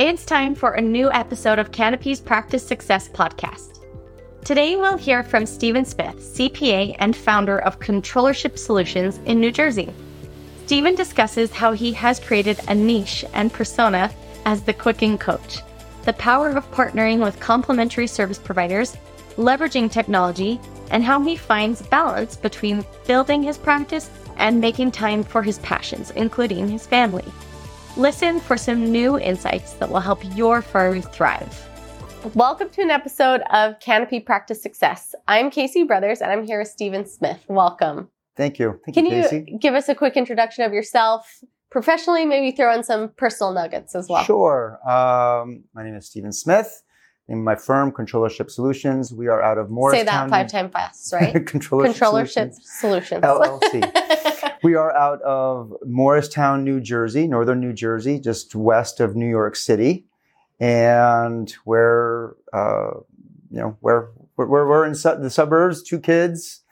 It's 0.00 0.24
time 0.24 0.54
for 0.54 0.70
a 0.70 0.80
new 0.80 1.12
episode 1.12 1.58
of 1.58 1.72
Canopy's 1.72 2.20
Practice 2.20 2.66
Success 2.66 3.06
podcast. 3.06 3.84
Today 4.46 4.76
we'll 4.76 4.96
hear 4.96 5.22
from 5.22 5.44
Stephen 5.44 5.84
Smith, 5.84 6.16
CPA 6.16 6.96
and 7.00 7.14
founder 7.14 7.58
of 7.58 7.80
Controllership 7.80 8.58
Solutions 8.58 9.20
in 9.26 9.40
New 9.40 9.52
Jersey. 9.52 9.92
Stephen 10.64 10.94
discusses 10.94 11.52
how 11.52 11.72
he 11.72 11.92
has 11.92 12.18
created 12.18 12.58
a 12.66 12.74
niche 12.74 13.26
and 13.34 13.52
persona 13.52 14.10
as 14.46 14.62
the 14.62 14.72
Quicken 14.72 15.18
coach, 15.18 15.58
the 16.06 16.14
power 16.14 16.48
of 16.48 16.70
partnering 16.70 17.22
with 17.22 17.38
complementary 17.38 18.06
service 18.06 18.38
providers, 18.38 18.96
leveraging 19.36 19.92
technology, 19.92 20.58
and 20.90 21.04
how 21.04 21.22
he 21.22 21.36
finds 21.36 21.82
balance 21.82 22.36
between 22.36 22.86
building 23.06 23.42
his 23.42 23.58
practice 23.58 24.08
and 24.38 24.62
making 24.62 24.92
time 24.92 25.22
for 25.22 25.42
his 25.42 25.58
passions, 25.58 26.10
including 26.12 26.70
his 26.70 26.86
family. 26.86 27.30
Listen 27.96 28.38
for 28.38 28.56
some 28.56 28.92
new 28.92 29.18
insights 29.18 29.72
that 29.74 29.90
will 29.90 29.98
help 29.98 30.20
your 30.36 30.62
firm 30.62 31.02
thrive. 31.02 31.68
Welcome 32.34 32.70
to 32.70 32.82
an 32.82 32.90
episode 32.90 33.40
of 33.50 33.80
Canopy 33.80 34.20
Practice 34.20 34.62
Success. 34.62 35.12
I'm 35.26 35.50
Casey 35.50 35.82
Brothers 35.82 36.20
and 36.20 36.30
I'm 36.30 36.44
here 36.44 36.60
with 36.60 36.68
Stephen 36.68 37.04
Smith. 37.04 37.44
Welcome. 37.48 38.08
Thank 38.36 38.60
you. 38.60 38.80
Thank 38.84 38.94
Can 38.94 39.06
you, 39.06 39.16
you 39.16 39.22
Casey. 39.22 39.56
give 39.60 39.74
us 39.74 39.88
a 39.88 39.96
quick 39.96 40.16
introduction 40.16 40.62
of 40.64 40.72
yourself? 40.72 41.40
Professionally, 41.72 42.24
maybe 42.26 42.54
throw 42.54 42.72
in 42.72 42.84
some 42.84 43.08
personal 43.16 43.52
nuggets 43.52 43.96
as 43.96 44.08
well. 44.08 44.22
Sure. 44.22 44.78
Um, 44.88 45.64
my 45.74 45.82
name 45.82 45.96
is 45.96 46.06
Stephen 46.06 46.32
Smith. 46.32 46.84
In 47.26 47.42
my 47.42 47.56
firm, 47.56 47.90
Controllership 47.90 48.50
Solutions, 48.50 49.12
we 49.12 49.26
are 49.26 49.42
out 49.42 49.58
of 49.58 49.68
Morristown. 49.68 50.00
Say 50.00 50.10
that 50.12 50.30
five 50.30 50.48
times 50.48 50.72
fast, 50.72 51.12
right? 51.12 51.34
Controllership, 51.44 51.94
Controllership 51.96 52.54
Solutions, 52.54 52.60
Solutions. 52.64 53.24
LLC. 53.24 54.16
we 54.62 54.74
are 54.74 54.94
out 54.96 55.20
of 55.22 55.72
Morristown, 55.86 56.64
New 56.64 56.80
Jersey, 56.80 57.26
northern 57.26 57.60
New 57.60 57.72
Jersey, 57.72 58.18
just 58.20 58.54
west 58.54 59.00
of 59.00 59.16
New 59.16 59.28
York 59.28 59.56
City, 59.56 60.06
and 60.58 61.50
where 61.64 62.34
uh, 62.52 62.90
you 63.50 63.58
know 63.60 63.76
where 63.80 64.10
we're, 64.36 64.46
we're 64.68 64.84
in 64.86 64.94
su- 64.94 65.16
the 65.18 65.30
suburbs. 65.30 65.82
Two 65.82 65.98
kids, 66.00 66.62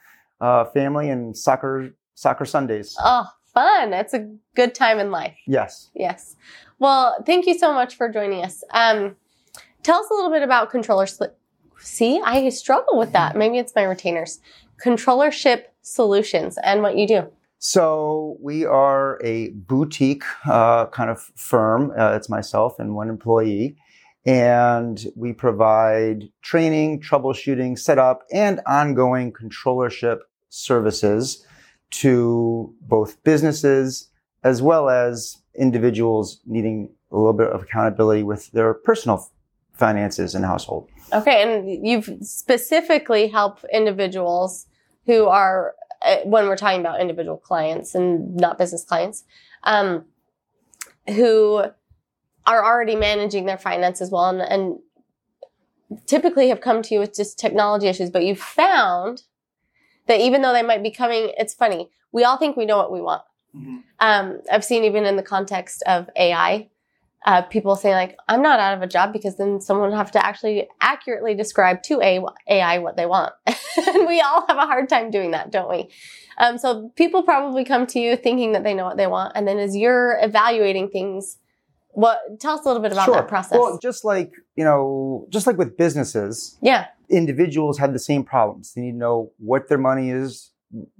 uh, 0.41 0.65
family, 0.65 1.09
and 1.09 1.35
soccer 1.37 1.93
soccer 2.15 2.45
Sundays. 2.45 2.95
oh, 3.03 3.25
fun. 3.53 3.93
It's 3.93 4.13
a 4.13 4.29
good 4.55 4.75
time 4.75 4.99
in 4.99 5.11
life. 5.11 5.35
Yes. 5.47 5.89
Yes. 5.95 6.35
Well, 6.79 7.15
thank 7.25 7.45
you 7.45 7.57
so 7.57 7.73
much 7.73 7.95
for 7.95 8.09
joining 8.09 8.43
us. 8.43 8.63
Um, 8.73 9.15
tell 9.83 9.99
us 9.99 10.09
a 10.09 10.13
little 10.13 10.31
bit 10.31 10.43
about 10.43 10.69
controller. 10.69 11.05
Sli- 11.05 11.31
See, 11.81 12.21
I 12.23 12.49
struggle 12.49 12.97
with 12.97 13.13
that. 13.13 13.37
Maybe 13.37 13.57
it's 13.57 13.73
my 13.73 13.83
retainers. 13.83 14.39
Controllership 14.85 15.63
solutions 15.81 16.57
and 16.61 16.81
what 16.81 16.97
you 16.97 17.07
do. 17.07 17.31
So 17.59 18.37
we 18.41 18.65
are 18.65 19.19
a 19.21 19.49
boutique 19.49 20.23
uh, 20.45 20.85
kind 20.87 21.09
of 21.09 21.19
firm. 21.35 21.91
Uh, 21.97 22.13
it's 22.15 22.29
myself 22.29 22.79
and 22.79 22.95
one 22.95 23.09
employee, 23.09 23.75
and 24.25 25.05
we 25.15 25.33
provide 25.33 26.29
training, 26.41 27.01
troubleshooting, 27.01 27.77
setup, 27.77 28.23
and 28.33 28.61
ongoing 28.65 29.33
controllership 29.33 30.19
services 30.49 31.45
to 31.91 32.73
both 32.81 33.21
businesses 33.23 34.09
as 34.43 34.61
well 34.61 34.89
as 34.89 35.37
individuals 35.55 36.39
needing 36.45 36.89
a 37.11 37.17
little 37.17 37.33
bit 37.33 37.47
of 37.47 37.63
accountability 37.63 38.23
with 38.23 38.49
their 38.51 38.73
personal 38.73 39.29
finances 39.73 40.33
and 40.33 40.45
household. 40.45 40.89
Okay, 41.11 41.41
and 41.43 41.85
you've 41.85 42.09
specifically 42.21 43.27
helped 43.27 43.65
individuals 43.73 44.67
who 45.05 45.25
are, 45.25 45.73
when 46.25 46.47
we're 46.47 46.55
talking 46.55 46.79
about 46.79 47.01
individual 47.01 47.37
clients 47.37 47.95
and 47.95 48.35
not 48.35 48.57
business 48.57 48.83
clients, 48.83 49.23
um, 49.63 50.05
who 51.07 51.63
are 52.45 52.65
already 52.65 52.95
managing 52.95 53.45
their 53.45 53.57
finances 53.57 54.09
well 54.09 54.29
and, 54.29 54.41
and 54.41 54.79
typically 56.05 56.49
have 56.49 56.61
come 56.61 56.81
to 56.81 56.93
you 56.93 56.99
with 56.99 57.15
just 57.15 57.37
technology 57.39 57.87
issues, 57.87 58.09
but 58.09 58.23
you've 58.23 58.39
found 58.39 59.23
that 60.07 60.19
even 60.19 60.41
though 60.41 60.53
they 60.53 60.63
might 60.63 60.83
be 60.83 60.91
coming, 60.91 61.31
it's 61.37 61.53
funny. 61.53 61.89
We 62.11 62.23
all 62.23 62.37
think 62.37 62.55
we 62.57 62.65
know 62.65 62.77
what 62.77 62.91
we 62.91 63.01
want. 63.01 63.23
Um, 63.99 64.41
I've 64.51 64.63
seen 64.63 64.83
even 64.83 65.05
in 65.05 65.15
the 65.15 65.23
context 65.23 65.83
of 65.85 66.09
AI, 66.15 66.69
uh, 67.25 67.41
people 67.43 67.75
saying 67.75 67.95
like, 67.95 68.17
"I'm 68.27 68.41
not 68.41 68.59
out 68.59 68.75
of 68.75 68.81
a 68.81 68.87
job 68.87 69.11
because 69.11 69.37
then 69.37 69.59
someone 69.59 69.89
would 69.89 69.97
have 69.97 70.11
to 70.11 70.25
actually 70.25 70.67
accurately 70.81 71.35
describe 71.35 71.83
to 71.83 72.01
a- 72.01 72.23
AI 72.47 72.77
what 72.79 72.95
they 72.95 73.05
want." 73.05 73.33
and 73.47 74.07
we 74.07 74.21
all 74.21 74.45
have 74.47 74.57
a 74.57 74.65
hard 74.65 74.89
time 74.89 75.11
doing 75.11 75.31
that, 75.31 75.51
don't 75.51 75.69
we? 75.69 75.89
Um, 76.37 76.57
so 76.57 76.91
people 76.95 77.23
probably 77.23 77.65
come 77.65 77.85
to 77.87 77.99
you 77.99 78.15
thinking 78.15 78.53
that 78.53 78.63
they 78.63 78.73
know 78.73 78.85
what 78.85 78.97
they 78.97 79.07
want, 79.07 79.33
and 79.35 79.47
then 79.47 79.59
as 79.59 79.75
you're 79.75 80.17
evaluating 80.21 80.89
things, 80.89 81.37
what 81.91 82.19
tell 82.39 82.57
us 82.57 82.65
a 82.65 82.67
little 82.67 82.81
bit 82.81 82.93
about 82.93 83.05
sure. 83.05 83.15
that 83.15 83.27
process? 83.27 83.57
Well, 83.59 83.77
just 83.81 84.05
like 84.05 84.31
you 84.55 84.63
know, 84.63 85.27
just 85.29 85.45
like 85.45 85.57
with 85.57 85.77
businesses, 85.77 86.57
yeah, 86.61 86.87
individuals 87.09 87.77
have 87.79 87.93
the 87.93 87.99
same 87.99 88.23
problems. 88.23 88.73
They 88.73 88.81
need 88.81 88.91
to 88.91 88.97
know 88.97 89.31
what 89.37 89.67
their 89.67 89.77
money 89.77 90.09
is 90.09 90.51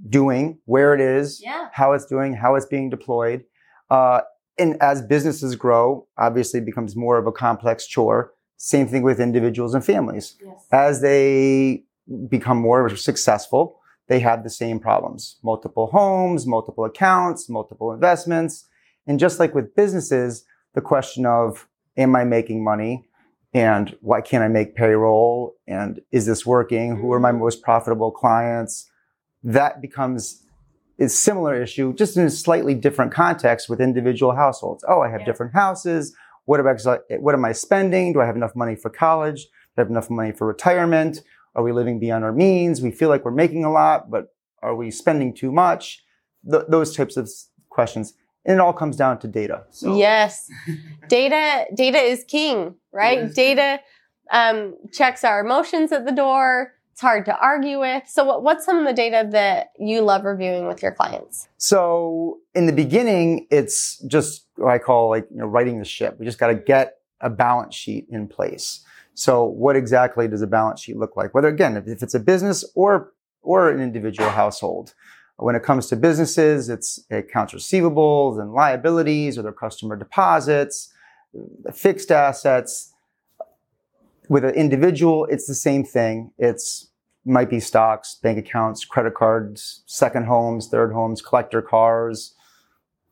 doing, 0.09 0.59
where 0.65 0.93
it 0.93 1.01
is, 1.01 1.41
yeah, 1.41 1.69
how 1.71 1.93
it's 1.93 2.05
doing, 2.05 2.33
how 2.33 2.55
it's 2.55 2.65
being 2.65 2.89
deployed. 2.89 3.45
Uh, 3.89 4.21
and 4.59 4.81
as 4.81 5.01
businesses 5.01 5.55
grow, 5.55 6.07
obviously 6.17 6.59
it 6.59 6.65
becomes 6.65 6.95
more 6.95 7.17
of 7.17 7.25
a 7.25 7.31
complex 7.31 7.87
chore. 7.87 8.33
Same 8.57 8.87
thing 8.87 9.03
with 9.03 9.19
individuals 9.19 9.73
and 9.73 9.83
families. 9.83 10.35
yes, 10.43 10.67
As 10.71 11.01
they 11.01 11.83
become 12.27 12.57
more 12.57 12.95
successful, 12.95 13.79
they 14.07 14.19
have 14.19 14.43
the 14.43 14.49
same 14.49 14.79
problems. 14.79 15.37
Multiple 15.43 15.87
homes, 15.87 16.45
multiple 16.45 16.83
accounts, 16.83 17.47
multiple 17.47 17.93
investments. 17.93 18.67
And 19.07 19.19
just 19.19 19.39
like 19.39 19.55
with 19.55 19.75
businesses, 19.75 20.45
the 20.73 20.81
question 20.81 21.25
of, 21.25 21.67
am 21.95 22.15
I 22.15 22.25
making 22.25 22.63
money? 22.63 23.07
And 23.53 23.95
why 24.01 24.21
can't 24.21 24.43
I 24.43 24.47
make 24.47 24.75
payroll? 24.75 25.55
And 25.67 26.01
is 26.11 26.25
this 26.25 26.45
working? 26.45 26.97
Who 26.97 27.11
are 27.13 27.19
my 27.19 27.31
mm-hmm. 27.31 27.39
most 27.39 27.61
profitable 27.63 28.11
clients? 28.11 28.89
That 29.43 29.81
becomes 29.81 30.43
a 31.05 31.09
similar 31.09 31.61
issue, 31.61 31.93
just 31.93 32.17
in 32.17 32.25
a 32.25 32.29
slightly 32.29 32.75
different 32.75 33.11
context 33.13 33.69
with 33.69 33.79
individual 33.81 34.35
households. 34.35 34.83
Oh, 34.87 35.01
I 35.01 35.09
have 35.09 35.21
Yeah. 35.21 35.25
different 35.27 35.53
houses. 35.53 36.15
What 36.45 36.59
am, 36.59 36.67
I, 36.67 36.97
what 37.19 37.35
am 37.35 37.45
I 37.45 37.51
spending? 37.51 38.13
Do 38.13 38.21
I 38.21 38.25
have 38.25 38.35
enough 38.35 38.55
money 38.55 38.75
for 38.75 38.89
college? 38.89 39.43
Do 39.45 39.49
I 39.77 39.81
have 39.81 39.89
enough 39.89 40.09
money 40.09 40.31
for 40.31 40.47
retirement? 40.47 41.21
Are 41.55 41.63
we 41.63 41.71
living 41.71 41.99
beyond 41.99 42.23
our 42.23 42.33
means? 42.33 42.81
We 42.81 42.91
feel 42.91 43.09
like 43.09 43.23
we're 43.23 43.31
making 43.31 43.63
a 43.65 43.71
lot, 43.71 44.09
but 44.09 44.33
are 44.61 44.75
we 44.75 44.91
spending 44.91 45.33
too 45.33 45.51
much? 45.51 46.03
Th- 46.49 46.63
those 46.67 46.95
types 46.95 47.17
of 47.17 47.29
questions. 47.69 48.13
And 48.45 48.55
it 48.55 48.59
all 48.61 48.73
comes 48.73 48.95
down 48.95 49.19
to 49.19 49.27
data. 49.27 49.65
So, 49.69 49.95
Yes. 49.97 50.49
data 51.07 51.65
data 51.75 51.97
is 51.99 52.23
king, 52.23 52.75
right? 52.91 53.19
Yes. 53.19 53.33
Data 53.35 53.79
um, 54.31 54.75
checks 54.91 55.23
our 55.23 55.39
emotions 55.39 55.91
at 55.91 56.05
the 56.05 56.11
door. 56.11 56.73
It's 56.99 57.03
hard 57.05 57.23
to 57.27 57.39
argue 57.39 57.79
with. 57.79 58.03
So 58.09 58.25
what, 58.25 58.43
what's 58.43 58.65
some 58.65 58.77
of 58.77 58.85
the 58.85 58.91
data 58.91 59.25
that 59.31 59.67
you 59.79 60.01
love 60.01 60.25
reviewing 60.25 60.67
with 60.67 60.83
your 60.83 60.91
clients? 60.91 61.47
So 61.55 62.39
in 62.53 62.65
the 62.65 62.73
beginning, 62.73 63.47
it's 63.49 63.99
just 63.99 64.47
what 64.57 64.69
I 64.69 64.79
call 64.79 65.07
like, 65.07 65.25
you 65.31 65.37
know, 65.37 65.45
righting 65.45 65.79
the 65.79 65.85
ship. 65.85 66.17
We 66.19 66.25
just 66.25 66.39
got 66.39 66.47
to 66.47 66.55
get 66.55 66.97
a 67.21 67.29
balance 67.29 67.73
sheet 67.73 68.07
in 68.11 68.27
place. 68.27 68.83
So 69.13 69.45
what 69.45 69.77
exactly 69.77 70.27
does 70.27 70.41
a 70.41 70.47
balance 70.47 70.81
sheet 70.81 70.97
look 70.97 71.15
like? 71.15 71.33
Whether 71.33 71.47
again, 71.47 71.77
if 71.77 72.03
it's 72.03 72.15
a 72.15 72.19
business 72.19 72.65
or, 72.75 73.13
or 73.43 73.69
an 73.69 73.79
individual 73.79 74.31
household. 74.31 74.93
When 75.37 75.55
it 75.55 75.63
comes 75.63 75.87
to 75.87 75.95
businesses, 75.95 76.67
it's 76.67 76.99
accounts 77.09 77.53
receivables 77.53 78.41
and 78.41 78.51
liabilities 78.51 79.37
or 79.37 79.41
their 79.41 79.53
customer 79.53 79.95
deposits, 79.95 80.91
fixed 81.73 82.11
assets. 82.11 82.93
With 84.27 84.43
an 84.43 84.53
individual, 84.53 85.27
it's 85.27 85.47
the 85.47 85.55
same 85.55 85.85
thing. 85.85 86.33
It's 86.37 86.88
might 87.25 87.49
be 87.49 87.59
stocks, 87.59 88.15
bank 88.15 88.37
accounts, 88.37 88.85
credit 88.85 89.13
cards, 89.13 89.83
second 89.85 90.25
homes, 90.25 90.67
third 90.67 90.91
homes, 90.93 91.21
collector 91.21 91.61
cars, 91.61 92.35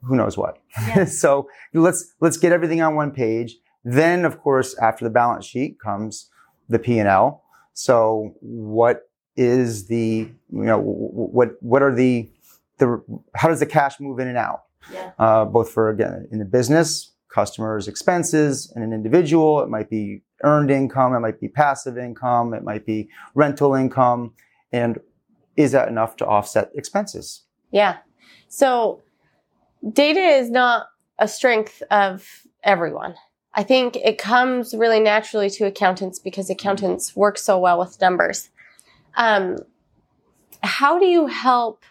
who 0.03 0.15
knows 0.15 0.37
what. 0.37 0.57
Yes. 0.77 1.17
so 1.21 1.47
let's 1.73 2.13
let's 2.19 2.37
get 2.37 2.51
everything 2.51 2.81
on 2.81 2.95
one 2.95 3.11
page. 3.11 3.57
Then, 3.83 4.25
of 4.25 4.39
course, 4.39 4.77
after 4.79 5.05
the 5.05 5.11
balance 5.11 5.45
sheet 5.45 5.79
comes 5.79 6.29
the 6.69 6.79
P 6.79 6.99
and 6.99 7.07
L. 7.07 7.43
So 7.73 8.35
what 8.41 9.09
is 9.35 9.87
the 9.87 10.29
you 10.51 10.63
know 10.63 10.79
what 10.79 11.51
what 11.61 11.81
are 11.81 11.93
the 11.93 12.29
the 12.79 13.01
how 13.35 13.47
does 13.47 13.59
the 13.59 13.65
cash 13.65 13.99
move 13.99 14.19
in 14.19 14.27
and 14.27 14.37
out? 14.37 14.63
Yeah. 14.91 15.11
Uh, 15.19 15.45
both 15.45 15.69
for 15.69 15.89
again 15.89 16.27
in 16.31 16.39
the 16.39 16.45
business, 16.45 17.13
customers' 17.33 17.87
expenses, 17.87 18.71
and 18.75 18.83
an 18.83 18.93
individual, 18.93 19.61
it 19.61 19.69
might 19.69 19.89
be 19.89 20.21
earned 20.43 20.71
income, 20.71 21.13
it 21.13 21.19
might 21.19 21.39
be 21.39 21.47
passive 21.47 21.97
income, 21.97 22.53
it 22.53 22.63
might 22.63 22.85
be 22.85 23.09
rental 23.35 23.73
income, 23.73 24.33
and 24.71 24.99
is 25.55 25.71
that 25.71 25.87
enough 25.87 26.15
to 26.17 26.25
offset 26.25 26.69
expenses? 26.75 27.43
Yeah. 27.71 27.97
So 28.47 29.01
data 29.91 30.19
is 30.19 30.49
not 30.49 30.87
a 31.19 31.27
strength 31.27 31.81
of 31.89 32.45
everyone. 32.63 33.15
I 33.53 33.63
think 33.63 33.95
it 33.95 34.19
comes 34.19 34.75
really 34.75 34.99
naturally 34.99 35.49
to 35.51 35.65
accountants 35.65 36.19
because 36.19 36.49
accountants 36.49 37.15
work 37.15 37.39
so 37.39 37.57
well 37.57 37.79
with 37.79 37.99
numbers. 37.99 38.49
Um, 39.15 39.57
how 40.61 40.99
do 40.99 41.05
you 41.05 41.25
help 41.25 41.83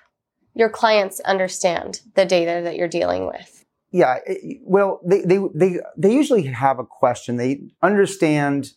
your 0.54 0.68
clients 0.68 1.18
understand 1.20 2.02
the 2.14 2.24
data 2.24 2.60
that 2.62 2.76
you're 2.76 2.88
dealing 2.88 3.26
with? 3.26 3.55
Yeah, 3.90 4.18
it- 4.26 4.60
well, 4.62 5.00
they, 5.04 5.22
they, 5.22 5.38
they, 5.54 5.80
they 5.96 6.12
usually 6.12 6.42
have 6.42 6.78
a 6.78 6.84
question. 6.84 7.36
They 7.36 7.62
understand 7.82 8.72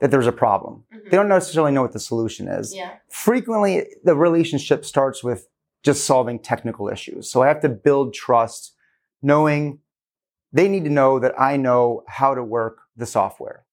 that 0.00 0.10
there's 0.10 0.26
a 0.26 0.32
problem. 0.32 0.84
Mm-hmm. 0.92 1.10
They 1.10 1.16
don't 1.16 1.28
necessarily 1.28 1.72
know 1.72 1.82
what 1.82 1.92
the 1.92 2.00
solution 2.00 2.48
is. 2.48 2.74
Yeah. 2.74 2.94
Frequently, 3.08 3.86
the 4.04 4.14
relationship 4.16 4.84
starts 4.84 5.22
with 5.22 5.48
just 5.82 6.04
solving 6.04 6.38
technical 6.38 6.88
issues. 6.88 7.28
So 7.30 7.42
I 7.42 7.48
have 7.48 7.60
to 7.60 7.68
build 7.68 8.14
trust, 8.14 8.74
knowing 9.22 9.80
they 10.52 10.68
need 10.68 10.84
to 10.84 10.90
know 10.90 11.18
that 11.18 11.38
I 11.38 11.56
know 11.56 12.04
how 12.08 12.34
to 12.34 12.42
work 12.42 12.78
the 12.96 13.06
software, 13.06 13.64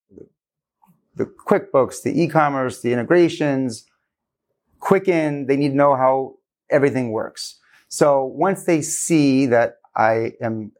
the 1.15 1.25
QuickBooks, 1.25 2.01
the 2.03 2.21
e-commerce, 2.21 2.81
the 2.81 2.91
integrations, 2.93 3.85
Quicken. 4.79 5.45
They 5.45 5.57
need 5.57 5.69
to 5.69 5.75
know 5.75 5.95
how 5.95 6.37
everything 6.71 7.11
works. 7.11 7.59
So 7.87 8.23
once 8.25 8.63
they 8.63 8.81
see 8.81 9.45
that 9.47 9.80
I 9.95 10.33
am 10.41 10.71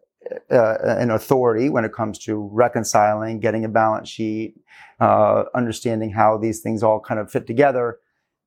uh, 0.50 0.78
an 0.84 1.12
authority 1.12 1.70
when 1.70 1.86
it 1.86 1.94
comes 1.94 2.20
to 2.20 2.50
reconciling, 2.52 3.40
getting 3.40 3.66
a 3.66 3.70
balance 3.70 4.10
sheet, 4.10 4.56
uh, 5.00 5.46
understanding 5.56 6.12
how 6.12 6.38
these 6.38 6.62
things 6.62 6.84
all 6.84 7.00
kind 7.00 7.20
of 7.20 7.32
fit 7.32 7.48
together, 7.48 8.00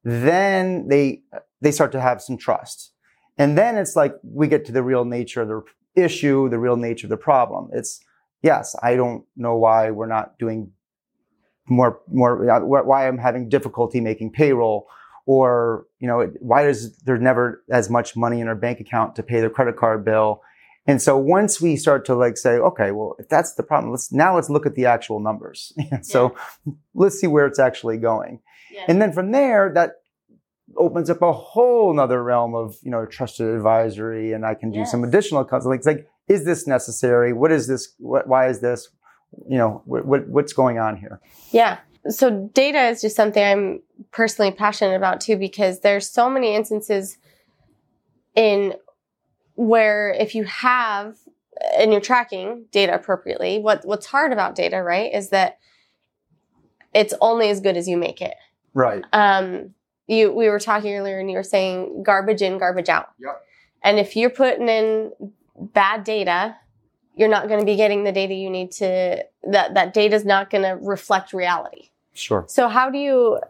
then 0.05 0.89
they 0.89 1.23
they 1.61 1.73
start 1.73 1.93
to 1.93 2.01
have 2.01 2.23
some 2.23 2.37
trust. 2.37 2.93
And 3.37 3.59
then 3.59 3.77
it's 3.77 3.97
like 3.97 4.15
we 4.23 4.47
get 4.47 4.65
to 4.67 4.73
the 4.73 4.83
real 4.83 5.05
nature 5.05 5.43
of 5.43 5.49
the 5.49 5.63
issue, 5.97 6.49
the 6.49 6.59
real 6.59 6.77
nature 6.77 7.07
of 7.07 7.11
the 7.11 7.17
problem. 7.17 7.71
It's 7.73 8.01
yes, 8.43 8.77
I 8.83 8.95
don't 8.95 9.25
know 9.37 9.57
why 9.57 9.91
we're 9.91 10.07
not 10.07 10.39
doing 10.39 10.71
more 11.69 12.01
more 12.13 12.49
uh, 12.51 12.61
why 12.61 13.09
I'm 13.09 13.19
having 13.19 13.49
difficulty 13.49 14.01
making 14.01 14.33
payroll 14.33 14.87
or 15.27 15.87
you 15.99 16.07
know 16.07 16.31
why 16.41 16.67
is 16.69 16.97
there 16.99 17.19
never 17.19 17.65
as 17.71 17.89
much 17.89 18.17
money 18.17 18.41
in 18.41 18.49
our 18.49 18.55
bank 18.55 18.81
account 18.81 19.17
to 19.17 19.23
pay 19.23 19.41
the 19.41 19.49
credit 19.49 19.77
card 19.77 20.05
bill 20.05 20.43
and 20.87 21.01
so 21.01 21.17
once 21.17 21.61
we 21.61 21.77
start 21.77 22.05
to 22.05 22.15
like 22.15 22.37
say 22.37 22.53
okay 22.57 22.91
well 22.91 23.17
if 23.19 23.29
that's 23.29 23.55
the 23.55 23.63
problem 23.63 23.91
let's 23.91 24.13
now 24.13 24.35
let's 24.35 24.51
look 24.51 24.67
at 24.67 24.75
the 24.75 24.87
actual 24.87 25.21
numbers. 25.21 25.73
So 26.03 26.35
let's 26.95 27.19
see 27.19 27.27
where 27.27 27.47
it's 27.47 27.59
actually 27.59 27.99
going. 27.99 28.41
Yeah. 28.73 28.85
and 28.89 29.01
then 29.01 29.13
from 29.13 29.31
there 29.33 29.71
that 29.75 29.93
opens 30.77 31.09
up 31.09 31.23
a 31.23 31.33
whole 31.33 31.93
nother 31.95 32.23
realm 32.23 32.55
of 32.55 32.77
you 32.83 32.91
know 32.91 33.07
trusted 33.07 33.47
advisory 33.47 34.33
and 34.33 34.45
i 34.45 34.55
can 34.55 34.73
do 34.73 34.85
some 34.85 35.05
additional 35.05 35.45
counseling. 35.45 35.79
It's 35.79 35.87
like 35.87 36.09
is 36.29 36.45
this 36.45 36.67
necessary? 36.67 37.33
What 37.33 37.53
is 37.53 37.67
this 37.67 37.95
what, 37.99 38.27
why 38.27 38.49
is 38.49 38.61
this 38.61 38.89
you 39.49 39.59
know 39.59 39.83
what, 39.85 40.05
what 40.07 40.29
what's 40.29 40.53
going 40.53 40.79
on 40.79 40.97
here? 40.97 41.21
Yeah. 41.51 41.79
So 42.09 42.51
data 42.53 42.89
is 42.89 43.01
just 43.01 43.17
something 43.17 43.43
I'm 43.43 43.83
personally 44.13 44.53
passionate 44.53 44.97
about 44.97 45.21
too 45.21 45.37
because 45.37 45.81
there's 45.81 46.09
so 46.09 46.29
many 46.29 46.55
instances 46.55 47.19
in 48.35 48.75
where 49.55 50.11
if 50.11 50.35
you 50.35 50.45
have 50.45 51.17
and 51.77 51.93
you're 51.93 52.01
tracking 52.01 52.67
data 52.73 52.95
appropriately, 52.95 53.59
what 53.59 53.85
what's 53.85 54.07
hard 54.07 54.33
about 54.33 54.55
data, 54.55 54.83
right, 54.83 55.13
is 55.13 55.31
that 55.31 55.59
it's 56.93 57.15
only 57.21 57.51
as 57.51 57.61
good 57.61 57.77
as 57.77 57.89
you 57.89 57.97
make 57.97 58.21
it. 58.21 58.35
right 58.73 59.05
Um, 59.13 59.75
you 60.07 60.33
we 60.33 60.49
were 60.49 60.61
talking 60.61 60.95
earlier 60.95 61.19
and 61.19 61.31
you 61.31 61.37
were 61.37 61.43
saying 61.43 62.03
garbage 62.03 62.43
in, 62.43 62.59
garbage 62.59 62.89
out. 62.89 63.11
Yep. 63.19 63.43
And 63.83 63.99
if 63.99 64.17
you're 64.17 64.31
putting 64.31 64.69
in 64.69 65.13
bad 65.59 66.05
data, 66.05 66.57
you're 67.15 67.29
not 67.29 67.49
going 67.49 67.61
to 67.61 67.67
be 67.67 67.77
getting 67.77 68.05
the 68.05 68.13
data 68.13 68.35
you 68.35 68.51
need 68.51 68.73
to 68.73 69.25
that 69.51 69.75
that 69.75 69.95
data 69.95 70.17
is 70.17 70.25
not 70.25 70.51
going 70.51 70.65
to 70.65 70.77
reflect 70.85 71.33
reality. 71.33 71.91
sure 72.13 72.45
So 72.49 72.69
how 72.69 72.91
do 72.91 72.99
you 72.99 73.41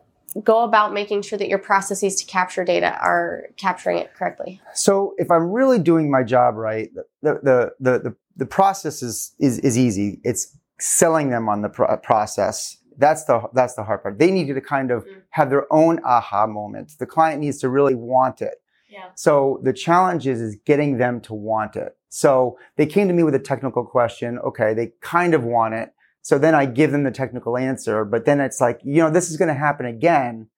go 0.42 0.64
about 0.64 0.92
making 0.92 1.22
sure 1.22 1.38
that 1.38 1.48
your 1.48 1.58
processes 1.58 2.16
to 2.16 2.26
capture 2.26 2.64
data 2.64 2.98
are 3.00 3.44
capturing 3.56 3.98
it 3.98 4.14
correctly? 4.14 4.60
So 4.75 5.14
if 5.19 5.31
I'm 5.31 5.50
really 5.50 5.78
doing 5.78 6.10
my 6.10 6.22
job 6.22 6.56
right, 6.56 6.90
the 7.22 7.34
the 7.42 7.72
the 7.81 7.98
the, 8.00 8.16
the 8.36 8.46
process 8.46 9.02
is, 9.02 9.34
is 9.38 9.58
is 9.60 9.78
easy. 9.78 10.20
It's 10.25 10.56
selling 10.81 11.31
them 11.31 11.48
on 11.48 11.62
the 11.62 11.69
pro- 11.69 11.96
process. 11.98 12.78
That's 12.98 13.25
the 13.25 13.42
that's 13.52 13.75
the 13.75 13.84
hard 13.84 14.02
part. 14.02 14.19
They 14.19 14.31
need 14.31 14.48
to 14.52 14.60
kind 14.60 14.90
of 14.90 15.04
Mm. 15.04 15.22
have 15.31 15.50
their 15.50 15.72
own 15.72 16.00
aha 16.04 16.46
moment. 16.46 16.92
The 16.98 17.06
client 17.06 17.40
needs 17.40 17.58
to 17.58 17.69
really 17.69 17.94
want 17.94 18.40
it. 18.42 18.54
Yeah. 18.88 19.06
So 19.16 19.60
the 19.62 19.72
challenge 19.72 20.26
is 20.26 20.40
is 20.40 20.56
getting 20.64 20.98
them 20.98 21.20
to 21.22 21.34
want 21.34 21.75
it. 21.76 21.96
So 22.08 22.56
they 22.76 22.87
came 22.87 23.08
to 23.08 23.14
me 23.14 23.25
with 23.25 23.34
a 23.34 23.40
technical 23.40 23.84
question. 23.84 24.38
Okay, 24.38 24.75
they 24.75 24.92
kind 25.00 25.34
of 25.34 25.42
want 25.42 25.75
it. 25.75 25.92
So 26.25 26.38
then 26.38 26.55
I 26.55 26.65
give 26.65 26.91
them 26.91 27.05
the 27.05 27.11
technical 27.11 27.59
answer, 27.59 28.03
but 28.03 28.25
then 28.25 28.41
it's 28.41 28.59
like, 28.59 28.81
you 28.82 29.03
know, 29.03 29.11
this 29.11 29.31
is 29.31 29.37
going 29.37 29.49
to 29.49 29.55
happen 29.55 29.85
again 29.85 30.49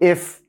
if 0.00 0.40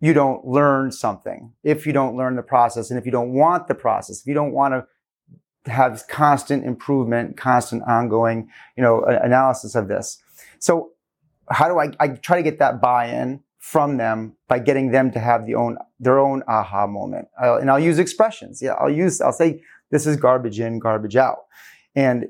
you 0.00 0.14
don't 0.14 0.46
learn 0.46 0.92
something, 0.92 1.52
if 1.64 1.84
you 1.84 1.92
don't 1.92 2.16
learn 2.16 2.36
the 2.36 2.42
process, 2.42 2.90
and 2.90 2.98
if 2.98 3.04
you 3.04 3.10
don't 3.10 3.32
want 3.32 3.66
the 3.66 3.74
process, 3.74 4.20
if 4.20 4.26
you 4.28 4.34
don't 4.34 4.52
want 4.52 4.72
to 4.72 5.70
have 5.70 6.06
constant 6.06 6.64
improvement, 6.64 7.36
constant 7.36 7.82
ongoing, 7.88 8.48
you 8.76 8.84
know, 8.84 9.02
analysis 9.02 9.74
of 9.74 9.88
this. 9.88 10.22
So 10.60 10.92
how 11.50 11.66
do 11.66 11.80
I, 11.80 11.90
I 11.98 12.08
try 12.08 12.36
to 12.36 12.42
get 12.44 12.60
that 12.60 12.80
buy-in 12.80 13.40
from 13.58 13.96
them 13.96 14.36
by 14.46 14.58
getting 14.60 14.92
them 14.92 15.10
to 15.10 15.18
have 15.18 15.44
the 15.46 15.56
own, 15.56 15.76
their 15.98 16.20
own 16.20 16.42
aha 16.46 16.86
moment. 16.86 17.26
I'll, 17.40 17.56
and 17.56 17.70
I'll 17.70 17.80
use 17.80 17.98
expressions. 17.98 18.60
Yeah. 18.62 18.74
I'll 18.74 18.90
use, 18.90 19.20
I'll 19.20 19.32
say, 19.32 19.62
this 19.90 20.06
is 20.06 20.18
garbage 20.18 20.60
in, 20.60 20.78
garbage 20.78 21.16
out. 21.16 21.46
And 21.96 22.26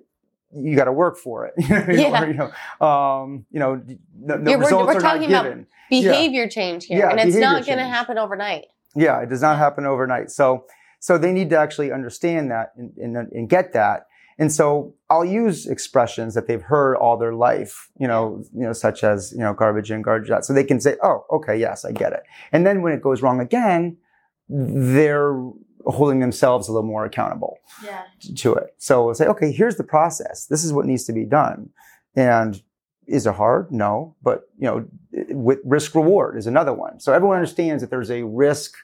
you 0.56 0.77
got 0.77 0.85
to 0.85 0.93
work 0.93 1.17
for 1.19 1.47
it. 1.47 1.55
You 1.59 1.69
know, 1.69 1.93
Yeah. 1.93 2.23
or, 2.23 2.27
you 2.29 2.35
know, 2.35 2.87
um, 2.87 3.47
you 3.51 3.61
know, 3.61 3.77
the, 3.77 4.39
the 4.39 4.51
Yeah, 4.51 4.56
we're- 4.56 4.75
we're 4.85 5.01
talking 5.01 5.29
about-. 5.29 5.59
Behavior 5.91 6.49
change 6.49 6.87
here, 6.87 6.99
Yeah, 6.99 7.11
and 7.11 7.21
it's 7.21 7.37
not 7.37 7.67
going 7.67 7.79
to 7.79 7.85
happen 7.85 8.19
overnight. 8.19 8.67
Yeah, 8.97 9.21
it 9.21 9.29
does 9.29 9.43
not 9.43 9.59
happen 9.59 9.85
overnight. 9.87 10.31
So, 10.31 10.65
so 10.99 11.19
they 11.19 11.33
need 11.33 11.51
to 11.51 11.59
actually 11.59 11.93
understand 11.93 12.51
that 12.51 12.73
and, 12.77 12.97
and, 12.97 13.17
and 13.33 13.49
get 13.49 13.73
that. 13.75 14.06
And 14.39 14.53
so 14.53 14.95
I'll 15.11 15.25
use 15.25 15.67
expressions 15.67 16.35
that 16.35 16.49
they've 16.49 16.62
heard 16.62 16.97
all 16.97 17.17
their 17.17 17.35
life, 17.35 17.89
you 17.99 18.09
know, 18.09 18.43
you 18.53 18.65
know, 18.65 18.73
such 18.73 19.05
as, 19.05 19.33
you 19.33 19.39
know, 19.39 19.53
garbage 19.53 19.91
in, 19.93 20.03
garbage 20.03 20.31
out. 20.31 20.45
So 20.45 20.53
they 20.53 20.65
can 20.65 20.81
say, 20.81 20.97
oh, 21.05 21.25
okay, 21.31 21.57
yes, 21.57 21.85
I 21.85 21.93
get 21.93 22.12
it. 22.12 22.23
And 22.50 22.67
then 22.67 22.83
when 22.83 22.93
it 22.93 23.00
goes 23.03 23.23
wrong 23.23 23.39
again, 23.41 23.97
they're 24.49 25.39
holding 25.87 26.21
themselves 26.21 26.69
a 26.69 26.73
little 26.73 26.87
more 26.89 27.05
accountable 27.05 27.59
Yeah. 27.85 28.03
to 28.37 28.55
it. 28.55 28.75
So 28.79 29.05
we'll 29.05 29.15
say, 29.15 29.27
okay, 29.27 29.53
here's 29.53 29.77
the 29.77 29.85
process. 29.85 30.47
This 30.47 30.65
is 30.65 30.73
what 30.73 30.87
needs 30.87 31.05
to 31.05 31.13
be 31.13 31.25
done. 31.25 31.71
And 32.17 32.63
is 33.07 33.27
it 33.27 33.35
hard? 33.35 33.71
No. 33.71 34.15
But, 34.23 34.49
you 34.59 34.65
know, 34.67 34.87
with 35.31 35.59
risk 35.65 35.95
reward 35.95 36.37
is 36.39 36.47
another 36.47 36.73
one. 36.73 37.01
So 37.01 37.13
everyone 37.13 37.37
understands 37.37 37.83
that 37.83 37.91
there's 37.91 38.11
a 38.11 38.23
risk 38.23 38.75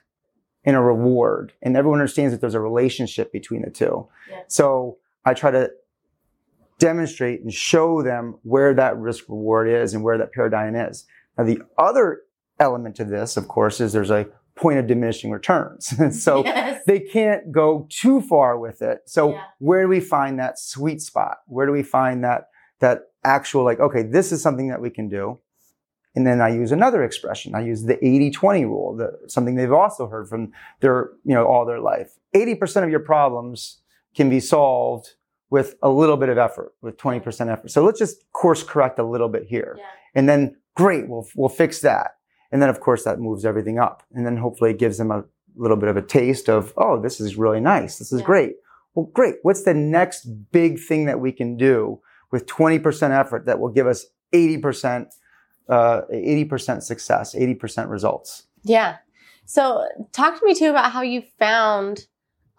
and 0.64 0.76
a 0.76 0.80
reward 0.80 1.54
and 1.62 1.76
everyone 1.76 2.00
understands 2.00 2.32
that 2.34 2.40
there's 2.42 2.54
a 2.54 2.60
relationship 2.60 3.32
between 3.32 3.62
the 3.62 3.70
two. 3.70 4.06
Yeah. 4.28 4.42
So 4.48 4.98
I 5.24 5.32
try 5.34 5.50
to 5.52 5.70
demonstrate 6.78 7.40
and 7.42 7.52
show 7.52 8.02
them 8.02 8.38
where 8.42 8.74
that 8.74 8.96
risk 8.98 9.28
reward 9.28 9.68
is 9.68 9.94
and 9.94 10.02
where 10.02 10.18
that 10.18 10.32
paradigm 10.32 10.74
is. 10.74 11.06
Now, 11.36 11.44
the 11.44 11.60
other 11.78 12.22
element 12.58 12.96
to 12.96 13.04
this, 13.04 13.36
of 13.36 13.48
course, 13.48 13.80
is 13.80 13.92
there's 13.92 14.10
a 14.10 14.26
point 14.54 14.78
of 14.78 14.86
diminishing 14.86 15.30
returns. 15.30 15.94
so 16.22 16.42
Yes. 16.80 16.86
they 16.86 17.00
can't 17.00 17.52
go 17.52 17.86
too 17.88 18.20
far 18.20 18.58
with 18.58 18.82
it. 18.82 19.02
So 19.06 19.30
Yeah. 19.32 19.42
where 19.58 19.82
do 19.82 19.88
we 19.88 20.00
find 20.00 20.38
that 20.38 20.58
sweet 20.58 21.00
spot? 21.02 21.38
Where 21.46 21.66
do 21.66 21.72
we 21.72 21.82
find 21.82 22.24
that 22.24 22.48
that 22.80 23.08
actual 23.24 23.64
like 23.64 23.80
okay, 23.80 24.02
this 24.02 24.32
is 24.32 24.42
something 24.42 24.68
that 24.68 24.80
we 24.80 24.90
can 24.90 25.08
do? 25.08 25.38
And 26.16 26.26
then 26.26 26.40
I 26.40 26.48
use 26.48 26.72
another 26.72 27.04
expression. 27.04 27.54
I 27.54 27.60
use 27.60 27.84
the 27.84 27.94
80-20 27.98 28.64
rule, 28.64 28.96
the, 28.96 29.16
something 29.28 29.54
they've 29.54 29.72
also 29.72 30.08
heard 30.08 30.28
from 30.28 30.50
their, 30.80 31.10
you 31.24 31.34
know, 31.36 31.44
all 31.46 31.64
their 31.64 31.78
life. 31.78 32.18
80% 32.34 32.82
of 32.82 32.90
your 32.90 32.98
problems 32.98 33.78
can 34.16 34.28
be 34.28 34.40
solved 34.40 35.10
with 35.50 35.76
a 35.82 35.88
little 35.88 36.16
bit 36.16 36.28
of 36.28 36.36
effort, 36.36 36.74
with 36.82 36.96
20% 36.96 37.48
effort. 37.48 37.70
So 37.70 37.84
let's 37.84 38.00
just 38.00 38.24
course 38.32 38.64
correct 38.64 38.98
a 38.98 39.04
little 39.04 39.28
bit 39.28 39.44
here. 39.44 39.76
Yeah. 39.78 39.84
And 40.16 40.28
then 40.28 40.56
great, 40.74 41.08
we'll, 41.08 41.28
we'll 41.36 41.48
fix 41.48 41.80
that. 41.82 42.16
And 42.50 42.60
then 42.60 42.68
of 42.70 42.80
course 42.80 43.04
that 43.04 43.20
moves 43.20 43.44
everything 43.44 43.78
up. 43.78 44.02
And 44.12 44.26
then 44.26 44.36
hopefully 44.36 44.70
it 44.72 44.78
gives 44.80 44.98
them 44.98 45.12
a 45.12 45.22
little 45.56 45.76
bit 45.76 45.88
of 45.88 45.96
a 45.96 46.02
taste 46.02 46.48
of, 46.48 46.72
oh, 46.76 47.00
this 47.00 47.20
is 47.20 47.36
really 47.36 47.60
nice. 47.60 47.98
This 47.98 48.12
is 48.12 48.20
Yeah. 48.20 48.26
great. 48.26 48.52
Well, 48.94 49.06
great. 49.12 49.36
What's 49.42 49.62
the 49.64 49.74
next 49.74 50.24
big 50.52 50.78
thing 50.80 51.06
that 51.06 51.20
we 51.20 51.32
can 51.32 51.56
do 51.56 52.00
with 52.32 52.46
20% 52.46 53.12
effort 53.12 53.46
that 53.46 53.60
will 53.60 53.68
give 53.68 53.86
us 53.86 54.06
80%, 54.32 55.12
uh, 55.68 56.02
80% 56.12 56.82
success, 56.82 57.34
80% 57.34 57.88
results? 57.90 58.46
Yeah. 58.62 58.96
So 59.44 59.86
talk 60.12 60.38
to 60.38 60.44
me 60.46 60.54
too 60.54 60.70
about 60.70 60.92
how 60.92 61.02
you 61.02 61.22
found 61.38 62.06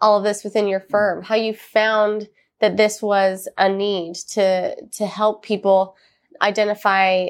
all 0.00 0.18
of 0.18 0.24
this 0.24 0.44
within 0.44 0.68
your 0.68 0.80
firm, 0.80 1.22
how 1.22 1.34
you 1.36 1.54
found 1.54 2.28
that 2.60 2.76
this 2.76 3.02
was 3.02 3.48
a 3.58 3.68
need 3.68 4.14
to 4.14 4.76
to 4.92 5.06
help 5.06 5.42
people 5.42 5.96
identify 6.40 7.28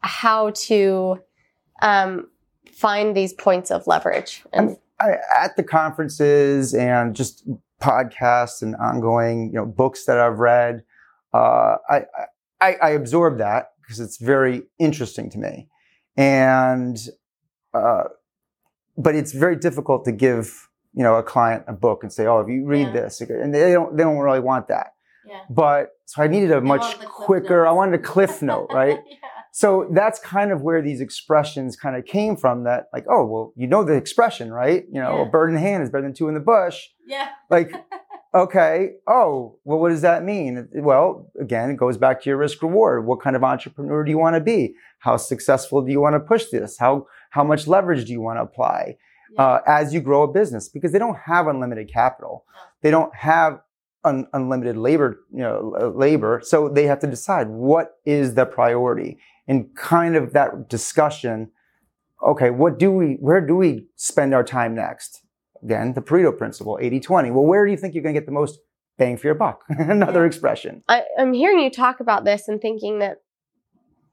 how 0.00 0.50
to 0.50 1.18
um, 1.82 2.28
find 2.74 3.16
these 3.16 3.32
points 3.32 3.70
of 3.70 3.86
leverage. 3.86 4.44
And 4.52 4.76
I, 5.00 5.16
at 5.36 5.56
the 5.56 5.62
conferences 5.62 6.74
and 6.74 7.14
just 7.14 7.46
podcasts 7.80 8.62
and 8.62 8.76
ongoing, 8.76 9.46
you 9.48 9.54
know, 9.54 9.66
books 9.66 10.04
that 10.06 10.18
I've 10.18 10.38
read, 10.38 10.84
uh, 11.32 11.76
I, 11.88 12.02
I, 12.60 12.76
I 12.82 12.90
absorb 12.90 13.38
that 13.38 13.72
because 13.82 14.00
it's 14.00 14.18
very 14.18 14.62
interesting 14.78 15.30
to 15.30 15.38
me. 15.38 15.68
And, 16.16 16.96
uh, 17.72 18.04
but 18.96 19.14
it's 19.14 19.32
very 19.32 19.56
difficult 19.56 20.04
to 20.04 20.12
give 20.12 20.68
you 20.94 21.02
know, 21.02 21.16
a 21.16 21.22
client 21.22 21.64
a 21.66 21.72
book 21.72 22.02
and 22.02 22.12
say, 22.12 22.26
"Oh, 22.26 22.40
if 22.40 22.48
you 22.48 22.64
read 22.64 22.88
Yeah. 22.88 23.02
this," 23.02 23.20
and 23.20 23.52
they 23.52 23.72
don't 23.72 23.96
they 23.96 24.04
don't 24.04 24.18
really 24.18 24.40
want 24.40 24.68
that. 24.68 24.94
Yeah. 25.26 25.40
But 25.50 25.90
so 26.04 26.22
I 26.22 26.28
needed 26.28 26.52
a 26.52 26.60
much 26.60 26.82
want 26.82 27.00
the 27.00 27.06
cliff 27.06 27.26
quicker. 27.26 27.66
I 27.66 27.72
wanted 27.72 27.94
a 27.98 28.02
cliff 28.02 28.42
note, 28.42 28.68
right? 28.70 29.00
yeah. 29.10 29.16
So 29.56 29.88
that's 29.92 30.18
kind 30.18 30.50
of 30.50 30.62
where 30.62 30.82
these 30.82 31.00
expressions 31.00 31.76
kind 31.76 31.94
of 31.94 32.04
came 32.04 32.36
from. 32.36 32.64
That 32.64 32.88
like, 32.92 33.04
oh, 33.08 33.24
well, 33.24 33.52
you 33.54 33.68
know 33.68 33.84
the 33.84 33.92
expression, 33.94 34.52
right? 34.52 34.84
You 34.90 35.00
know, 35.00 35.18
Yeah. 35.18 35.22
a 35.22 35.30
bird 35.30 35.48
in 35.48 35.54
the 35.54 35.60
hand 35.60 35.84
is 35.84 35.90
better 35.90 36.02
than 36.02 36.12
two 36.12 36.26
in 36.26 36.34
the 36.34 36.40
bush. 36.40 36.88
Yeah. 37.06 37.28
Like, 37.50 37.72
okay, 38.34 38.94
oh, 39.06 39.56
well, 39.62 39.78
what 39.78 39.90
does 39.90 40.00
that 40.00 40.24
mean? 40.24 40.68
Well, 40.74 41.30
again, 41.40 41.70
it 41.70 41.76
goes 41.76 41.96
back 41.96 42.20
to 42.22 42.30
your 42.30 42.36
risk 42.36 42.60
reward. 42.62 43.06
What 43.06 43.20
kind 43.20 43.36
of 43.36 43.44
entrepreneur 43.44 44.02
do 44.02 44.10
you 44.10 44.18
want 44.18 44.34
to 44.34 44.40
be? 44.40 44.74
How 44.98 45.16
successful 45.16 45.82
do 45.82 45.92
you 45.92 46.00
want 46.00 46.14
to 46.14 46.20
push 46.20 46.46
this? 46.50 46.76
How 46.78 47.06
how 47.30 47.44
much 47.44 47.68
leverage 47.68 48.06
do 48.06 48.12
you 48.12 48.20
want 48.20 48.38
to 48.38 48.42
apply 48.42 48.96
uh, 49.38 49.60
as 49.68 49.94
you 49.94 50.00
grow 50.00 50.24
a 50.24 50.32
business? 50.32 50.68
Because 50.68 50.90
they 50.90 50.98
don't 50.98 51.18
have 51.26 51.46
unlimited 51.46 51.92
capital. 51.92 52.44
They 52.82 52.90
don't 52.90 53.14
have 53.14 53.60
un- 54.04 54.26
unlimited 54.32 54.76
labor, 54.76 55.20
you 55.32 55.40
know, 55.40 55.74
uh, 55.80 55.88
labor. 55.88 56.40
So 56.44 56.68
they 56.68 56.84
have 56.86 56.98
to 57.00 57.06
decide 57.06 57.48
what 57.48 57.98
is 58.04 58.34
the 58.34 58.46
priority 58.46 59.18
and 59.48 59.74
kind 59.76 60.16
of 60.16 60.32
that 60.32 60.68
discussion. 60.68 61.50
Okay, 62.26 62.50
what 62.50 62.78
do 62.78 62.90
we, 62.92 63.14
where 63.14 63.40
do 63.40 63.56
we 63.56 63.86
spend 63.96 64.34
our 64.34 64.44
time 64.44 64.74
next? 64.74 65.22
Again, 65.62 65.94
the 65.94 66.02
Pareto 66.02 66.36
principle, 66.36 66.78
80 66.80 67.00
20. 67.00 67.30
Well, 67.30 67.44
where 67.44 67.64
do 67.64 67.70
you 67.70 67.76
think 67.78 67.94
you're 67.94 68.02
going 68.02 68.14
to 68.14 68.20
get 68.20 68.26
the 68.26 68.32
most 68.32 68.60
bang 68.98 69.16
for 69.16 69.26
your 69.26 69.34
buck? 69.34 69.64
Another 69.68 70.20
Yeah. 70.20 70.26
expression. 70.26 70.82
I, 70.88 71.02
I'm 71.18 71.32
hearing 71.32 71.60
you 71.60 71.70
talk 71.70 72.00
about 72.00 72.24
this 72.24 72.48
and 72.48 72.60
thinking 72.60 72.98
that 73.00 73.18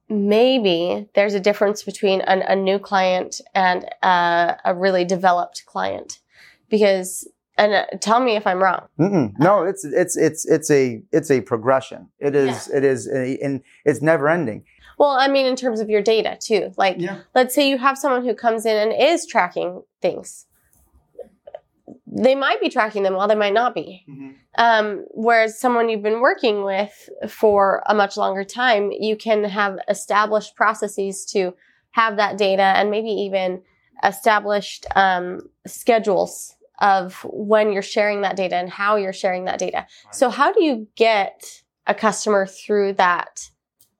maybe 0.09 1.07
there's 1.15 1.33
a 1.33 1.39
difference 1.39 1.83
between 1.83 2.21
an, 2.21 2.41
a 2.41 2.55
new 2.55 2.79
client 2.79 3.39
and 3.53 3.85
uh, 4.03 4.55
a 4.65 4.75
really 4.75 5.05
developed 5.05 5.63
client. 5.65 6.19
Because, 6.69 7.27
and 7.61 7.73
uh, 7.73 7.85
tell 7.99 8.19
me 8.19 8.35
if 8.35 8.45
I'm 8.47 8.61
wrong. 8.61 8.81
Mm-mm. 8.99 9.33
No, 9.39 9.63
it's, 9.63 9.83
it's, 9.85 10.17
it's, 10.17 10.45
it's 10.45 10.71
a, 10.71 11.01
it's 11.11 11.29
a 11.29 11.41
progression. 11.41 12.09
It 12.19 12.35
is, 12.35 12.67
it 12.69 12.83
is, 12.83 13.07
a, 13.07 13.37
and 13.43 13.61
it's 13.85 14.01
never 14.01 14.27
ending. 14.27 14.63
Well, 14.97 15.11
I 15.11 15.27
mean, 15.27 15.45
in 15.45 15.55
terms 15.55 15.79
of 15.79 15.89
your 15.89 16.01
data 16.01 16.37
too. 16.39 16.73
Like, 16.77 16.95
Yeah. 16.99 17.19
let's 17.35 17.53
say 17.55 17.69
you 17.69 17.77
have 17.77 17.97
someone 17.97 18.23
who 18.25 18.33
comes 18.35 18.65
in 18.65 18.75
and 18.75 18.91
is 19.11 19.25
tracking 19.27 19.83
things. 20.01 20.47
They 22.07 22.35
might 22.35 22.59
be 22.59 22.69
tracking 22.69 23.03
them 23.03 23.13
while 23.15 23.27
they 23.27 23.35
might 23.35 23.53
not 23.53 23.73
be. 23.73 24.05
Um, 24.57 25.05
whereas 25.11 25.59
someone 25.59 25.87
you've 25.87 26.03
been 26.03 26.19
working 26.19 26.63
with 26.63 27.09
for 27.29 27.83
a 27.87 27.93
much 27.95 28.17
longer 28.17 28.43
time, 28.43 28.91
you 28.91 29.15
can 29.15 29.43
have 29.45 29.77
established 29.87 30.55
processes 30.55 31.25
to 31.33 31.53
have 31.91 32.17
that 32.17 32.37
data 32.37 32.63
and 32.77 32.91
maybe 32.91 33.09
even 33.09 33.61
established 34.03 34.85
um, 34.95 35.41
schedules 35.65 36.55
of 36.81 37.23
when 37.29 37.71
you're 37.71 37.81
sharing 37.81 38.21
that 38.21 38.35
data 38.35 38.55
and 38.55 38.69
how 38.69 38.95
you're 38.97 39.13
sharing 39.13 39.45
that 39.45 39.59
data. 39.59 39.85
So, 40.11 40.29
how 40.29 40.51
do 40.51 40.63
you 40.63 40.87
get 40.95 41.61
a 41.87 41.93
customer 41.93 42.45
through 42.45 42.93
that 42.93 43.49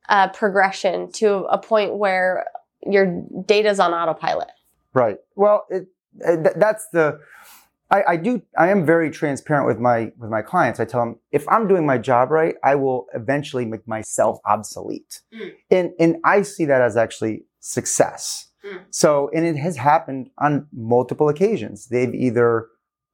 uh, 0.09 0.29
progression 0.29 1.11
to 1.13 1.45
a 1.45 1.57
point 1.57 1.95
where 1.95 2.45
your 2.85 3.23
data's 3.45 3.79
on 3.79 3.93
autopilot? 3.93 4.50
Right. 4.93 5.17
Well, 5.35 5.65
it, 5.69 5.88
uh, 6.25 6.35
th- 6.38 6.55
that's 6.57 6.88
the. 6.91 7.19
I, 7.91 8.03
I 8.07 8.17
do. 8.17 8.41
I 8.57 8.69
am 8.69 8.85
very 8.85 9.11
transparent 9.11 9.67
with 9.67 9.79
my 9.79 10.11
with 10.17 10.29
my 10.29 10.41
clients. 10.41 10.79
I 10.79 10.85
tell 10.85 11.01
them 11.01 11.19
if 11.31 11.47
I'm 11.50 11.67
doing 11.67 11.85
my 11.85 11.97
job 11.97 12.31
right, 12.31 12.55
I 12.63 12.75
will 12.75 13.07
eventually 13.13 13.65
make 13.65 13.88
myself 13.88 14.39
obsolete, 14.45 15.21
Mm. 15.33 15.53
and 15.69 15.91
and 16.00 16.15
I 16.23 16.41
see 16.41 16.65
that 16.65 16.81
as 16.81 16.97
actually 16.97 17.45
success. 17.59 18.47
Mm. 18.65 18.86
So, 18.89 19.30
and 19.34 19.46
it 19.46 19.58
has 19.58 19.77
happened 19.77 20.30
on 20.38 20.68
multiple 20.72 21.30
occasions. 21.30 21.88
They've 21.88 22.13
either 22.13 22.68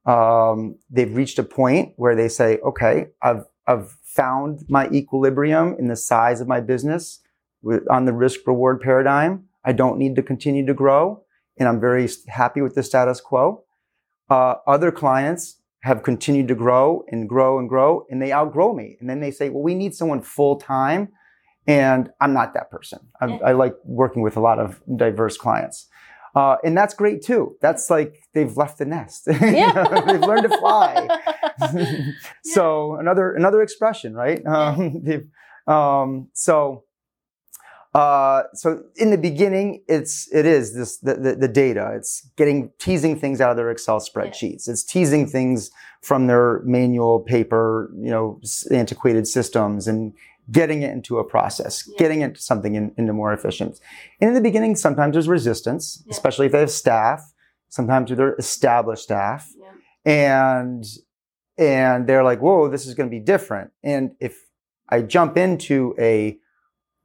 um, 0.06 0.76
they've 0.90 1.14
reached 1.14 1.38
a 1.38 1.42
point 1.42 1.92
where 1.96 2.14
they 2.14 2.28
say, 2.28 2.58
"Okay, 2.58 3.06
I've 3.22 3.44
I've 3.66 3.90
found 4.02 4.64
my 4.68 4.88
equilibrium 4.88 5.76
in 5.78 5.88
the 5.88 5.96
size 5.96 6.40
of 6.40 6.48
my 6.48 6.60
business 6.60 7.20
with, 7.62 7.88
on 7.90 8.04
the 8.04 8.12
risk 8.12 8.46
reward 8.46 8.80
paradigm. 8.80 9.44
I 9.64 9.72
don't 9.72 9.98
need 9.98 10.16
to 10.16 10.22
continue 10.22 10.64
to 10.66 10.74
grow, 10.74 11.24
and 11.58 11.68
I'm 11.68 11.80
very 11.80 12.08
happy 12.28 12.60
with 12.60 12.74
the 12.74 12.82
status 12.82 13.20
quo." 13.20 13.64
Uh, 14.30 14.56
other 14.66 14.92
clients 14.92 15.56
have 15.80 16.02
continued 16.02 16.48
to 16.48 16.54
grow 16.54 17.04
and 17.08 17.28
grow 17.28 17.58
and 17.58 17.68
grow, 17.68 18.04
and 18.10 18.20
they 18.20 18.32
outgrow 18.32 18.74
me, 18.74 18.96
and 19.00 19.08
then 19.08 19.20
they 19.20 19.30
say, 19.30 19.48
"Well, 19.48 19.62
we 19.62 19.74
need 19.74 19.94
someone 19.94 20.20
full 20.20 20.56
time." 20.56 21.08
And 21.68 22.10
I'm 22.20 22.32
not 22.32 22.54
that 22.54 22.70
person. 22.70 22.98
I, 23.20 23.26
Yeah. 23.26 23.38
I 23.44 23.52
like 23.52 23.74
working 23.84 24.22
with 24.22 24.36
a 24.36 24.40
lot 24.40 24.58
of 24.58 24.80
diverse 24.96 25.36
clients. 25.36 25.86
Uh, 26.34 26.56
and 26.64 26.76
that's 26.76 26.94
great 26.94 27.22
too. 27.22 27.56
That's 27.60 27.90
like 27.90 28.14
they've 28.34 28.56
left 28.56 28.78
the 28.78 28.84
nest. 28.86 29.26
You 29.28 29.36
Yeah. 29.40 29.72
know, 29.72 30.04
they've 30.06 30.20
learned 30.20 30.44
to 30.50 30.58
fly. 30.58 31.06
so 32.42 32.96
another 32.96 33.32
another 33.34 33.62
expression, 33.62 34.14
right? 34.14 34.44
Um, 34.46 35.02
um, 35.66 36.28
so 36.32 36.84
uh, 37.94 38.42
so 38.54 38.82
in 38.96 39.10
the 39.10 39.18
beginning, 39.18 39.82
it's 39.88 40.28
it 40.32 40.46
is 40.46 40.74
this 40.74 40.98
the, 40.98 41.14
the 41.14 41.34
the 41.34 41.48
data. 41.48 41.92
It's 41.96 42.30
getting 42.36 42.70
teasing 42.78 43.18
things 43.18 43.40
out 43.40 43.50
of 43.50 43.56
their 43.56 43.70
Excel 43.70 43.98
spreadsheets. 43.98 44.68
It's 44.68 44.84
teasing 44.84 45.26
things 45.26 45.70
from 46.02 46.26
their 46.26 46.60
manual 46.64 47.20
paper, 47.20 47.90
you 47.96 48.10
know, 48.10 48.40
antiquated 48.70 49.26
systems, 49.26 49.88
and 49.88 50.12
getting 50.50 50.82
it 50.82 50.90
into 50.92 51.18
a 51.18 51.24
process, 51.24 51.84
Yeah. 51.86 51.96
getting 51.98 52.20
it 52.22 52.26
into 52.26 52.40
something 52.40 52.74
in, 52.74 52.92
into 52.96 53.12
more 53.12 53.32
efficient. 53.32 53.78
And 54.20 54.28
in 54.28 54.34
the 54.34 54.40
beginning, 54.40 54.76
sometimes 54.76 55.12
there's 55.14 55.28
resistance, 55.28 56.02
Yeah. 56.06 56.10
especially 56.12 56.46
if 56.46 56.52
they 56.52 56.60
have 56.60 56.70
staff. 56.70 57.32
Sometimes 57.68 58.10
they're 58.16 58.34
established 58.36 59.02
staff 59.04 59.48
and 60.04 60.84
and 61.58 62.06
they're 62.06 62.22
like, 62.22 62.40
"Whoa, 62.40 62.68
this 62.68 62.86
is 62.86 62.94
going 62.94 63.08
to 63.08 63.10
be 63.10 63.20
different." 63.20 63.72
And 63.82 64.12
if 64.20 64.46
I 64.88 65.02
jump 65.02 65.36
into 65.36 65.94
a 65.98 66.38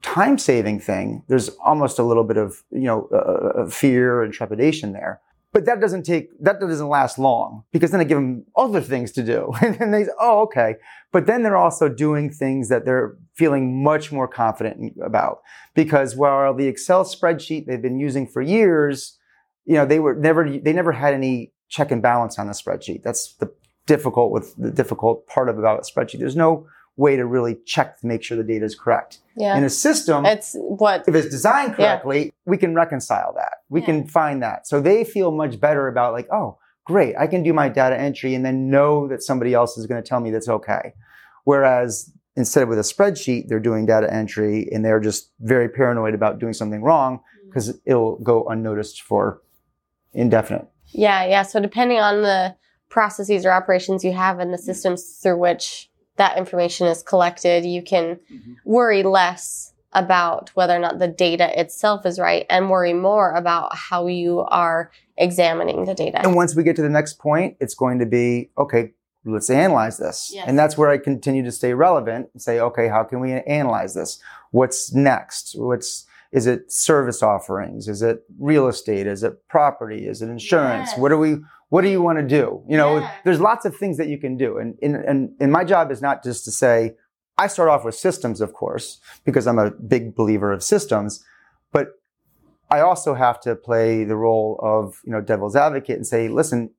time 0.04 0.38
saving 0.38 0.80
thing, 0.80 1.24
there's 1.28 1.50
almost 1.64 1.98
a 2.00 2.04
little 2.04 2.24
bit 2.24 2.38
of 2.38 2.64
you 2.72 2.82
know 2.90 3.10
uh, 3.12 3.18
uh, 3.64 3.70
fear 3.70 4.22
and 4.24 4.32
trepidation 4.34 4.94
there. 4.94 5.20
But 5.54 5.66
that 5.66 5.80
doesn't 5.80 6.04
take 6.04 6.30
that 6.42 6.60
doesn't 6.60 6.90
last 6.90 7.20
long 7.20 7.64
because 7.72 7.92
then 7.92 8.02
I 8.02 8.06
give 8.06 8.18
them 8.18 8.46
other 8.58 8.82
things 8.82 9.12
to 9.14 9.24
do, 9.24 9.52
and 9.62 9.78
then 9.78 9.92
they 9.92 10.06
say, 10.06 10.12
"Oh, 10.20 10.42
okay." 10.42 10.76
But 11.12 11.28
then 11.28 11.44
they're 11.44 11.56
also 11.56 11.88
doing 11.88 12.32
things 12.32 12.70
that 12.70 12.86
they're 12.86 13.16
feeling 13.36 13.84
much 13.84 14.12
more 14.12 14.28
confident 14.28 14.96
about 15.02 15.42
because 15.76 16.16
while 16.16 16.54
the 16.56 16.68
Excel 16.68 17.06
spreadsheet 17.06 17.68
they've 17.68 17.82
been 17.82 18.00
using 18.00 18.28
for 18.28 18.42
years, 18.42 19.18
you 19.66 19.76
know, 19.76 19.86
they 19.86 20.00
were 20.00 20.16
never 20.16 20.50
they 20.50 20.74
never 20.74 20.92
had 20.92 21.14
any 21.14 21.54
check 21.70 21.92
and 21.92 22.02
balance 22.02 22.40
on 22.40 22.48
the 22.48 22.54
spreadsheet. 22.54 23.04
That's 23.04 23.34
the 23.36 23.54
difficult 23.86 24.32
with 24.32 24.56
the 24.58 24.72
difficult 24.72 25.28
part 25.28 25.50
of 25.50 25.60
about 25.60 25.80
a 25.80 25.84
spreadsheet. 25.84 26.20
There's 26.20 26.36
no 26.36 26.68
way 26.96 27.16
to 27.16 27.26
really 27.26 27.58
check 27.66 28.00
to 28.00 28.08
make 28.08 28.24
sure 28.24 28.38
the 28.38 28.44
data 28.44 28.66
is 28.66 28.76
correct. 28.76 29.20
Yeah. 29.36 29.58
In 29.58 29.64
a 29.64 29.70
system, 29.70 30.26
it's 30.26 30.56
what 30.60 31.06
if 31.08 31.16
it's 31.16 31.30
designed 31.30 31.72
Yeah. 31.72 31.96
correctly, 31.96 32.34
we 32.46 32.58
can 32.58 32.76
reconcile 32.76 33.34
that. 33.36 33.62
We 33.70 33.80
Yeah. 33.80 33.88
can 33.88 34.08
find 34.08 34.44
that. 34.44 34.68
So 34.68 34.80
they 34.80 35.04
feel 35.04 35.32
much 35.32 35.60
better 35.60 35.88
about 35.88 36.14
like, 36.14 36.28
oh, 36.32 36.58
great, 36.86 37.16
I 37.18 37.28
can 37.28 37.42
do 37.42 37.54
my 37.54 37.70
data 37.70 38.00
entry 38.00 38.36
and 38.36 38.46
then 38.46 38.70
know 38.70 39.08
that 39.08 39.24
somebody 39.24 39.54
else 39.54 39.78
is 39.78 39.88
going 39.88 40.02
to 40.02 40.08
tell 40.08 40.20
me 40.20 40.30
that's 40.30 40.50
okay. 40.50 40.94
Whereas 41.46 42.12
instead 42.36 42.64
of 42.64 42.70
with 42.70 42.80
a 42.80 42.84
spreadsheet, 42.84 43.48
they're 43.48 43.60
doing 43.60 43.86
data 43.86 44.12
entry 44.14 44.68
and 44.72 44.84
they're 44.84 45.00
just 45.00 45.32
very 45.40 45.70
paranoid 45.70 46.14
about 46.14 46.40
doing 46.40 46.54
something 46.54 46.84
wrong 46.84 47.18
mm. 47.18 47.50
because 47.50 47.80
it'll 47.86 48.18
go 48.18 48.46
unnoticed 48.46 49.02
for 49.02 49.42
indefinite. 50.14 50.68
Yeah, 50.88 51.26
yeah. 51.26 51.42
So 51.42 51.60
depending 51.60 52.00
on 52.00 52.22
the 52.22 52.56
processes 52.90 53.46
or 53.46 53.52
operations 53.52 54.04
you 54.04 54.14
have 54.14 54.40
and 54.40 54.54
the 54.54 54.58
systems 54.58 55.20
through 55.22 55.40
which 55.40 55.90
that 56.18 56.38
information 56.38 56.88
is 56.88 57.02
collected, 57.04 57.66
you 57.66 57.82
can 57.82 58.20
Mhm. 58.32 58.56
worry 58.66 59.04
less 59.04 59.74
about 59.94 60.50
whether 60.56 60.76
or 60.76 60.80
not 60.80 61.00
the 61.00 61.08
data 61.08 61.60
itself 61.60 62.06
is 62.06 62.20
right 62.20 62.46
and 62.50 62.70
worry 62.70 62.94
more 62.94 63.34
about 63.34 63.76
how 63.76 64.08
you 64.08 64.40
are 64.48 64.92
examining 65.18 65.86
the 65.86 65.94
data. 65.94 66.20
And 66.24 66.36
once 66.36 66.56
we 66.56 66.64
get 66.64 66.76
to 66.78 66.82
the 66.82 66.90
next 66.90 67.20
point, 67.20 67.58
it's 67.60 67.76
going 67.76 68.00
to 68.00 68.06
be, 68.06 68.50
okay, 68.58 68.94
let's 69.26 69.50
analyze 69.50 69.98
this. 69.98 70.32
Yes. 70.34 70.46
And 70.48 70.58
that's 70.58 70.78
where 70.78 70.90
I 70.90 70.98
continue 70.98 71.44
to 71.44 71.52
stay 71.52 71.74
relevant 71.74 72.30
and 72.34 72.42
say, 72.42 72.60
okay, 72.60 72.88
how 72.88 73.04
can 73.04 73.20
we 73.20 73.34
analyze 73.34 73.94
this? 73.94 74.20
What's 74.52 74.94
next? 74.94 75.56
What's, 75.58 76.06
is 76.34 76.48
it 76.48 76.72
service 76.72 77.22
offerings? 77.22 77.88
Is 77.88 78.02
it 78.02 78.24
real 78.40 78.68
estate? 78.68 79.06
Is 79.08 79.24
it 79.24 79.48
property? 79.48 80.08
Is 80.08 80.22
it 80.24 80.30
insurance? 80.30 80.90
Yes. 80.92 81.00
What 81.00 81.10
do 81.10 81.18
we, 81.18 81.38
what 81.70 81.82
do 81.84 81.90
you 81.90 82.02
want 82.02 82.18
to 82.20 82.28
do? 82.28 82.64
You 82.68 82.76
know, 82.76 82.98
Yeah. 82.98 83.12
there's 83.24 83.40
lots 83.40 83.66
of 83.66 83.76
things 83.78 83.98
that 83.98 84.08
you 84.08 84.18
can 84.18 84.36
do. 84.36 84.58
And, 84.58 84.76
and, 84.82 84.96
and, 84.96 85.30
and 85.40 85.52
my 85.52 85.64
job 85.64 85.92
is 85.92 86.02
not 86.02 86.24
just 86.24 86.44
to 86.46 86.52
say, 86.52 86.96
I 87.38 87.48
start 87.48 87.70
off 87.70 87.86
with 87.86 87.96
systems, 87.96 88.42
of 88.42 88.54
course, 88.54 89.00
because 89.26 89.46
I'm 89.48 89.60
a 89.60 89.72
big 89.72 90.16
believer 90.16 90.52
of 90.52 90.64
systems, 90.64 91.24
but 91.72 91.88
I 92.70 92.80
also 92.82 93.14
have 93.14 93.40
to 93.42 93.56
play 93.56 94.04
the 94.04 94.16
role 94.16 94.60
of, 94.64 95.02
you 95.06 95.12
know, 95.12 95.22
devil's 95.22 95.56
advocate 95.56 95.98
and 95.98 96.08
say, 96.08 96.28
listen, 96.30 96.72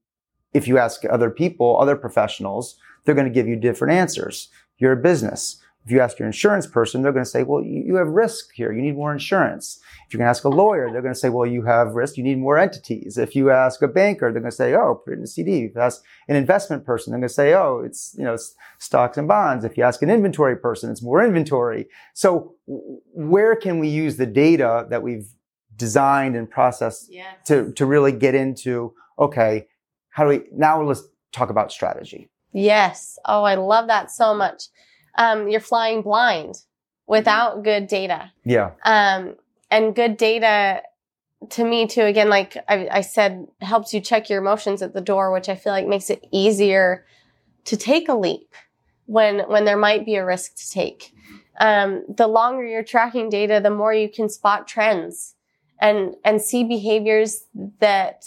if 0.53 0.67
you 0.67 0.79
ask 0.79 1.03
other 1.09 1.31
people, 1.31 1.79
other 1.81 1.97
professionals, 1.97 2.77
they're 3.05 3.15
going 3.15 3.29
to 3.29 3.33
give 3.33 3.47
you 3.49 3.57
different 3.57 3.95
answers. 3.95 4.49
You're 4.79 4.93
a 4.93 4.97
business. 4.97 5.61
If 5.85 5.91
you 5.91 6.01
ask 6.01 6.19
your 6.19 6.27
insurance 6.27 6.67
person, 6.67 7.03
they're 7.03 7.13
going 7.13 7.25
to 7.25 7.31
say, 7.31 7.43
well, 7.43 7.63
you, 7.63 7.97
have 7.97 8.09
risk 8.09 8.53
here. 8.55 8.73
You 8.73 8.81
need 8.81 8.97
more 8.97 9.13
insurance. 9.13 9.81
If 10.07 10.15
you're 10.15 10.19
going 10.19 10.27
to 10.27 10.31
ask 10.31 10.45
a 10.45 10.49
lawyer, 10.49 10.91
they're 10.91 11.03
going 11.03 11.13
to 11.15 11.21
say, 11.21 11.29
well, 11.29 11.47
you 11.47 11.63
have 11.63 11.95
risk. 11.95 12.17
You 12.17 12.23
need 12.23 12.39
more 12.39 12.59
entities. 12.59 13.19
If 13.19 13.37
you 13.37 13.51
ask 13.51 13.83
a 13.83 13.89
banker, 13.89 14.33
they're 14.33 14.41
going 14.41 14.51
to 14.51 14.57
say, 14.57 14.75
oh, 14.75 15.03
put 15.05 15.13
it 15.13 15.19
in 15.19 15.25
a 15.25 15.27
CD. 15.27 15.65
If 15.65 15.75
you 15.75 15.81
ask 15.81 16.03
an 16.29 16.37
investment 16.37 16.87
person, 16.87 17.11
they're 17.11 17.21
going 17.21 17.29
to 17.29 17.35
say, 17.35 17.53
oh, 17.55 17.83
it's, 17.85 18.15
you 18.17 18.25
know, 18.25 18.37
stocks 18.79 19.19
and 19.19 19.29
bonds. 19.29 19.65
If 19.65 19.77
you 19.77 19.85
ask 19.85 20.01
an 20.03 20.11
inventory 20.11 20.57
person, 20.57 20.91
it's 20.91 21.03
more 21.03 21.23
inventory. 21.23 21.87
So 22.15 22.55
where 22.67 23.55
can 23.55 23.79
we 23.79 23.89
use 23.89 24.17
the 24.17 24.27
data 24.27 24.87
that 24.89 25.03
we've 25.03 25.29
designed 25.77 26.37
and 26.37 26.49
processed 26.49 27.09
yes. 27.11 27.37
to, 27.47 27.73
to 27.73 27.85
really 27.85 28.13
get 28.13 28.35
into, 28.35 28.95
okay, 29.19 29.67
how 30.09 30.23
do 30.23 30.31
we, 30.31 30.43
now 30.53 30.81
let's 30.81 31.03
talk 31.35 31.51
about 31.51 31.73
strategy. 31.73 32.31
Yes. 32.53 33.19
Oh, 33.27 33.43
I 33.43 33.57
love 33.57 33.89
that 33.89 34.11
so 34.11 34.35
much. 34.35 34.65
Um, 35.17 35.49
you're 35.49 35.61
flying 35.61 36.03
blind 36.03 36.63
without 37.07 37.63
good 37.63 37.87
data. 37.87 38.33
Yeah. 38.45 38.73
Um, 38.85 39.37
and 39.71 39.95
good 39.95 40.17
data 40.17 40.83
to 41.51 41.65
me 41.65 41.87
too, 41.87 42.03
again, 42.03 42.29
like 42.29 42.57
I, 42.69 42.89
I 42.91 43.01
said, 43.01 43.47
helps 43.61 43.93
you 43.93 44.01
check 44.01 44.31
your 44.31 44.41
emotions 44.41 44.83
at 44.83 44.95
the 44.95 45.01
door, 45.01 45.33
which 45.33 45.49
I 45.49 45.57
feel 45.57 45.73
like 45.73 45.87
makes 45.87 46.11
it 46.11 46.27
easier 46.31 47.05
to 47.65 47.77
take 47.77 48.09
a 48.09 48.15
leap 48.15 48.55
when, 49.07 49.41
when 49.41 49.65
there 49.65 49.77
might 49.77 50.05
be 50.05 50.17
a 50.17 50.25
risk 50.25 50.57
to 50.57 50.71
take. 50.71 51.15
Um, 51.61 52.05
the 52.09 52.27
longer 52.27 52.65
you're 52.65 52.83
tracking 52.83 53.29
data, 53.29 53.61
the 53.63 53.71
more 53.71 53.93
you 53.93 54.09
can 54.09 54.29
spot 54.29 54.67
trends 54.67 55.35
and, 55.81 56.15
and 56.25 56.41
see 56.41 56.65
behaviors 56.65 57.45
that 57.81 58.25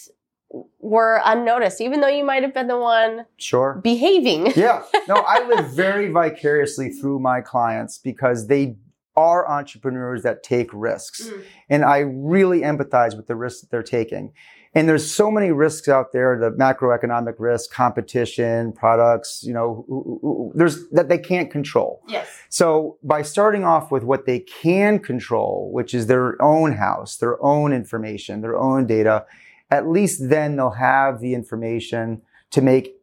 were 0.80 1.22
unnoticed, 1.26 1.82
even 1.82 2.02
though 2.02 2.08
you 2.08 2.24
might 2.24 2.44
have 2.44 2.54
been 2.54 2.68
the 2.68 2.78
one 2.78 3.26
sure 3.38 3.80
behaving. 3.84 4.52
yeah. 4.56 4.84
No, 5.08 5.16
I 5.16 5.46
live 5.48 5.72
very 5.74 6.10
vicariously 6.10 6.90
through 6.90 7.20
my 7.20 7.42
clients 7.42 7.98
because 7.98 8.48
they 8.48 8.78
are 9.16 9.50
entrepreneurs 9.50 10.24
that 10.24 10.44
take 10.44 10.70
risks. 10.72 11.28
Mm. 11.28 11.44
And 11.70 11.86
I 11.86 12.00
really 12.00 12.62
empathize 12.62 13.18
with 13.18 13.28
the 13.28 13.36
risks 13.36 13.62
that 13.62 13.72
they're 13.72 13.84
taking. 13.84 14.32
And 14.74 14.88
there's 14.88 15.10
so 15.10 15.32
many 15.32 15.52
risks 15.52 15.88
out 15.88 16.14
there, 16.14 16.38
the 16.38 16.52
macroeconomic 16.52 17.36
risk, 17.40 17.72
competition, 17.72 18.74
products, 18.74 19.44
you 19.44 19.52
know, 19.52 20.52
there's 20.54 20.88
that 20.90 21.10
they 21.10 21.18
can't 21.18 21.50
control. 21.50 22.04
Yes. 22.08 22.28
So 22.50 22.98
by 23.02 23.24
starting 23.24 23.64
off 23.64 23.92
with 23.92 24.04
what 24.04 24.28
they 24.28 24.40
can 24.40 25.00
control, 25.00 25.72
which 25.74 25.96
is 25.96 26.06
their 26.06 26.40
own 26.42 26.74
house, 26.74 27.18
their 27.18 27.44
own 27.44 27.74
information, 27.74 28.42
their 28.42 28.56
own 28.56 28.86
data, 28.86 29.26
at 29.70 29.88
least 29.88 30.30
then 30.30 30.56
they'll 30.56 30.72
have 30.72 31.20
the 31.20 31.34
information 31.34 32.22
to 32.52 32.62
make 32.62 32.96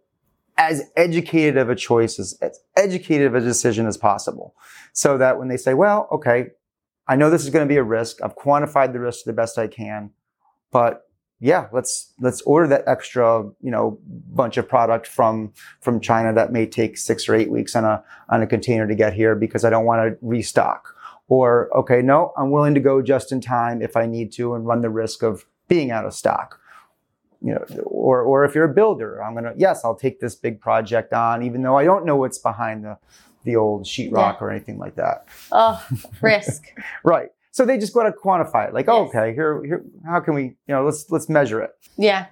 as 0.56 0.90
educated 0.96 1.56
of 1.56 1.68
a 1.68 1.74
choice 1.74 2.18
as, 2.18 2.38
as 2.40 2.60
educated 2.76 3.26
of 3.26 3.34
a 3.34 3.40
decision 3.40 3.86
as 3.86 3.96
possible. 3.96 4.54
So 4.92 5.18
that 5.18 5.38
when 5.38 5.48
they 5.48 5.56
say, 5.56 5.74
well, 5.74 6.08
okay, 6.12 6.50
I 7.06 7.16
know 7.16 7.28
this 7.28 7.44
is 7.44 7.50
going 7.50 7.66
to 7.66 7.72
be 7.72 7.76
a 7.76 7.82
risk. 7.82 8.22
I've 8.22 8.36
quantified 8.36 8.92
the 8.92 9.00
risk 9.00 9.24
the 9.24 9.32
best 9.32 9.58
I 9.58 9.66
can, 9.66 10.10
but 10.70 11.02
yeah, 11.40 11.68
let's 11.72 12.14
let's 12.20 12.40
order 12.42 12.68
that 12.68 12.84
extra, 12.86 13.42
you 13.60 13.70
know, 13.70 13.98
bunch 14.06 14.56
of 14.56 14.68
product 14.68 15.06
from 15.06 15.52
from 15.80 16.00
China 16.00 16.32
that 16.32 16.52
may 16.52 16.64
take 16.64 16.96
six 16.96 17.28
or 17.28 17.34
eight 17.34 17.50
weeks 17.50 17.76
on 17.76 17.84
a 17.84 18.02
on 18.30 18.40
a 18.40 18.46
container 18.46 18.86
to 18.86 18.94
get 18.94 19.12
here 19.12 19.34
because 19.34 19.64
I 19.64 19.70
don't 19.70 19.84
want 19.84 20.00
to 20.00 20.16
restock. 20.22 20.94
Or 21.28 21.68
okay, 21.76 22.00
no, 22.00 22.32
I'm 22.36 22.50
willing 22.50 22.74
to 22.74 22.80
go 22.80 23.02
just 23.02 23.32
in 23.32 23.40
time 23.40 23.82
if 23.82 23.96
I 23.96 24.06
need 24.06 24.32
to 24.34 24.54
and 24.54 24.66
run 24.66 24.80
the 24.80 24.90
risk 24.90 25.22
of 25.22 25.44
being 25.68 25.90
out 25.90 26.04
of 26.04 26.14
stock. 26.14 26.60
You 27.40 27.54
know, 27.54 27.82
or 27.84 28.22
or 28.22 28.44
if 28.44 28.54
you're 28.54 28.64
a 28.64 28.72
builder, 28.72 29.22
I'm 29.22 29.34
gonna 29.34 29.52
yes, 29.56 29.84
I'll 29.84 29.96
take 29.96 30.20
this 30.20 30.34
big 30.34 30.60
project 30.60 31.12
on, 31.12 31.42
even 31.42 31.62
though 31.62 31.76
I 31.76 31.84
don't 31.84 32.06
know 32.06 32.16
what's 32.16 32.38
behind 32.38 32.84
the 32.84 32.96
the 33.44 33.56
old 33.56 33.84
sheetrock 33.84 34.34
yeah. 34.34 34.38
or 34.40 34.50
anything 34.50 34.78
like 34.78 34.96
that. 34.96 35.28
Oh, 35.52 35.84
risk. 36.22 36.64
right. 37.04 37.28
So 37.50 37.64
they 37.64 37.78
just 37.78 37.94
got 37.94 38.04
to 38.04 38.10
quantify 38.10 38.66
it. 38.66 38.74
Like, 38.74 38.86
yes. 38.86 38.94
oh, 38.94 39.04
okay, 39.06 39.32
here, 39.32 39.62
here, 39.64 39.84
how 40.04 40.18
can 40.18 40.34
we, 40.34 40.42
you 40.42 40.56
know, 40.68 40.84
let's 40.84 41.08
let's 41.10 41.28
measure 41.28 41.60
it. 41.60 41.70
Yeah. 41.96 42.26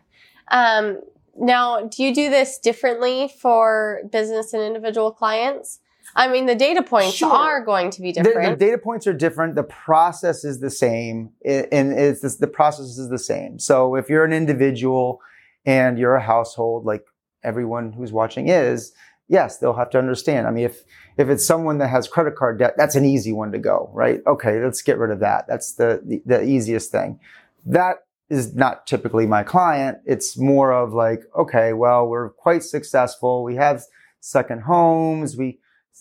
Um, 0.48 1.00
now, 1.38 1.86
do 1.86 2.02
you 2.02 2.12
do 2.12 2.28
this 2.28 2.58
differently 2.58 3.32
for 3.40 4.00
business 4.10 4.52
and 4.52 4.62
individual 4.62 5.12
clients? 5.12 5.78
I 6.14 6.28
mean, 6.28 6.46
the 6.46 6.54
data 6.54 6.82
points 6.82 7.14
sure. 7.14 7.32
are 7.32 7.64
going 7.64 7.90
to 7.90 8.02
be 8.02 8.12
different. 8.12 8.42
The, 8.42 8.50
the, 8.50 8.70
data 8.70 8.78
points 8.78 9.06
are 9.06 9.12
different. 9.12 9.54
The 9.54 9.62
process 9.62 10.44
is 10.44 10.60
the 10.60 10.70
same, 10.70 11.30
and 11.44 11.92
it's 11.92 12.20
this, 12.20 12.36
the 12.36 12.46
process 12.46 12.98
is 12.98 13.08
the 13.08 13.18
same. 13.18 13.58
So 13.58 13.94
if 13.94 14.10
you're 14.10 14.24
an 14.24 14.32
individual 14.32 15.20
and 15.64 15.98
you're 15.98 16.14
a 16.14 16.22
household, 16.22 16.84
like 16.84 17.04
everyone 17.42 17.92
who's 17.92 18.12
watching 18.12 18.48
is, 18.48 18.92
yes, 19.28 19.58
they'll 19.58 19.74
have 19.74 19.90
to 19.90 19.98
understand. 19.98 20.46
I 20.46 20.50
mean, 20.50 20.64
if 20.64 20.82
if 21.16 21.28
it's 21.28 21.46
someone 21.46 21.78
that 21.78 21.88
has 21.88 22.08
credit 22.08 22.36
card 22.36 22.58
debt, 22.58 22.74
that's 22.76 22.94
an 22.94 23.04
easy 23.04 23.32
one 23.32 23.52
to 23.52 23.58
go, 23.58 23.90
right? 23.92 24.20
Okay, 24.26 24.62
let's 24.62 24.82
get 24.82 24.98
rid 24.98 25.10
of 25.10 25.20
that. 25.20 25.46
That's 25.48 25.72
the 25.72 26.02
the, 26.04 26.22
the 26.26 26.44
easiest 26.44 26.90
thing. 26.90 27.20
That 27.64 28.04
is 28.28 28.54
not 28.54 28.86
typically 28.86 29.26
my 29.26 29.42
client. 29.42 29.98
It's 30.06 30.38
more 30.38 30.72
of 30.72 30.94
like, 30.94 31.22
okay, 31.36 31.72
well, 31.72 32.06
we're 32.06 32.30
quite 32.30 32.62
successful. 32.62 33.44
We 33.44 33.56
have 33.56 33.82
second 34.20 34.62
homes. 34.62 35.36
We 35.36 35.58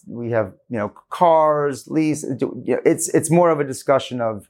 we 0.08 0.32
have 0.32 0.54
you 0.70 0.78
know 0.78 0.94
cars, 1.10 1.88
lease. 1.88 2.26
It's 2.26 3.10
it's 3.10 3.30
more 3.30 3.50
of 3.50 3.60
a 3.60 3.64
discussion 3.64 4.22
of 4.22 4.50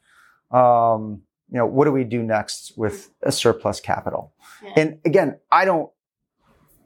um, 0.52 1.22
you 1.50 1.58
know 1.58 1.66
what 1.66 1.86
do 1.86 1.92
we 1.92 2.04
do 2.04 2.24
next 2.24 2.74
with 2.78 3.12
a 3.24 3.32
surplus 3.32 3.80
capital. 3.80 4.34
Yeah. 4.64 4.74
And 4.78 5.00
again, 5.06 5.40
I 5.52 5.66
don't. 5.66 5.90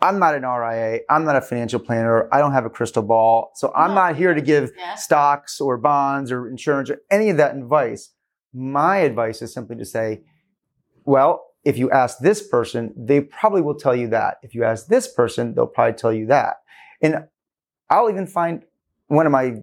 I'm 0.01 0.19
not 0.19 0.35
an 0.35 0.43
RIA. 0.43 0.99
I'm 1.09 1.23
not 1.23 1.35
a 1.35 1.41
financial 1.41 1.79
planner. 1.79 2.27
I 2.31 2.39
don't 2.39 2.51
have 2.51 2.65
a 2.65 2.69
crystal 2.69 3.01
ball. 3.01 3.51
So 3.55 3.71
I'm 3.75 3.89
no. 3.89 3.95
not 3.95 4.15
here 4.15 4.33
to 4.33 4.41
give 4.41 4.71
yeah. 4.77 4.95
stocks 4.95 5.59
or 5.61 5.77
bonds 5.77 6.31
or 6.31 6.47
insurance 6.49 6.89
or 6.89 7.01
any 7.09 7.29
of 7.29 7.37
that 7.37 7.55
advice. 7.55 8.11
My 8.53 8.97
advice 8.97 9.41
is 9.41 9.53
simply 9.53 9.77
to 9.77 9.85
say, 9.85 10.21
well, 11.05 11.45
if 11.63 11.77
you 11.77 11.89
ask 11.89 12.19
this 12.19 12.47
person, 12.47 12.93
they 12.95 13.21
probably 13.21 13.61
will 13.61 13.75
tell 13.75 13.95
you 13.95 14.07
that. 14.09 14.37
If 14.43 14.53
you 14.53 14.63
ask 14.63 14.87
this 14.87 15.11
person, 15.11 15.55
they'll 15.55 15.65
probably 15.65 15.97
tell 15.97 16.13
you 16.13 16.27
that. 16.27 16.57
And 17.01 17.25
I'll 17.89 18.09
even 18.09 18.27
find 18.27 18.63
one 19.07 19.25
of 19.25 19.31
my, 19.31 19.55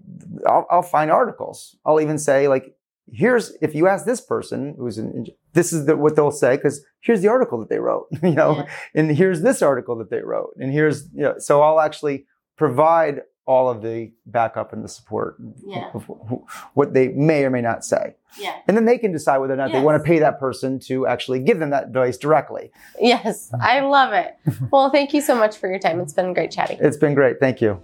I'll, 0.47 0.67
I'll 0.71 0.83
find 0.83 1.11
articles. 1.11 1.77
I'll 1.85 2.01
even 2.01 2.19
say 2.19 2.49
like, 2.49 2.77
here's, 3.11 3.57
if 3.61 3.75
you 3.75 3.89
ask 3.89 4.05
this 4.05 4.21
person 4.21 4.75
who's 4.79 4.99
in, 4.99 5.27
this 5.53 5.73
is 5.73 5.87
the, 5.87 5.97
what 5.97 6.17
they'll 6.17 6.31
say, 6.31 6.57
because 6.57 6.85
here's 7.01 7.21
the 7.21 7.29
article 7.29 7.59
that 7.59 7.69
they 7.69 7.79
wrote, 7.79 8.07
you 8.23 8.31
know, 8.31 8.57
yeah. 8.57 8.67
and 8.95 9.17
here's 9.17 9.43
this 9.43 9.63
article 9.63 9.97
that 9.97 10.11
they 10.11 10.21
wrote, 10.21 10.55
and 10.59 10.73
here's, 10.73 11.09
you 11.13 11.23
know, 11.23 11.35
so 11.39 11.63
I'll 11.63 11.81
actually 11.81 12.27
provide 12.57 13.23
all 13.45 13.69
of 13.69 13.83
the 13.83 14.13
backup 14.27 14.73
and 14.73 14.85
the 14.85 14.89
support 14.89 15.37
yeah. 15.67 15.91
of 15.95 16.05
what 16.75 16.95
they 16.95 17.09
may 17.09 17.45
or 17.45 17.51
may 17.51 17.61
not 17.61 17.85
say. 17.85 18.15
Yeah. 18.39 18.57
And 18.69 18.77
then 18.77 18.85
they 18.85 18.99
can 18.99 19.11
decide 19.11 19.39
whether 19.39 19.55
or 19.55 19.57
not 19.57 19.71
yes. 19.71 19.79
they 19.79 19.85
want 19.85 20.01
to 20.01 20.07
pay 20.07 20.21
that 20.21 20.39
person 20.39 20.79
to 20.81 21.09
actually 21.09 21.41
give 21.41 21.59
them 21.59 21.71
that 21.71 21.85
advice 21.89 22.17
directly. 22.17 22.71
Yes, 23.01 23.51
I 23.61 23.81
love 23.81 24.13
it. 24.13 24.37
well, 24.71 24.91
thank 24.91 25.13
you 25.13 25.21
so 25.21 25.35
much 25.35 25.57
for 25.57 25.69
your 25.69 25.81
time. 25.81 25.99
It's 26.01 26.13
been 26.13 26.35
great 26.35 26.53
chatting. 26.53 26.79
It's 26.81 26.97
been 26.97 27.15
great. 27.15 27.41
Thank 27.41 27.61
you. 27.61 27.83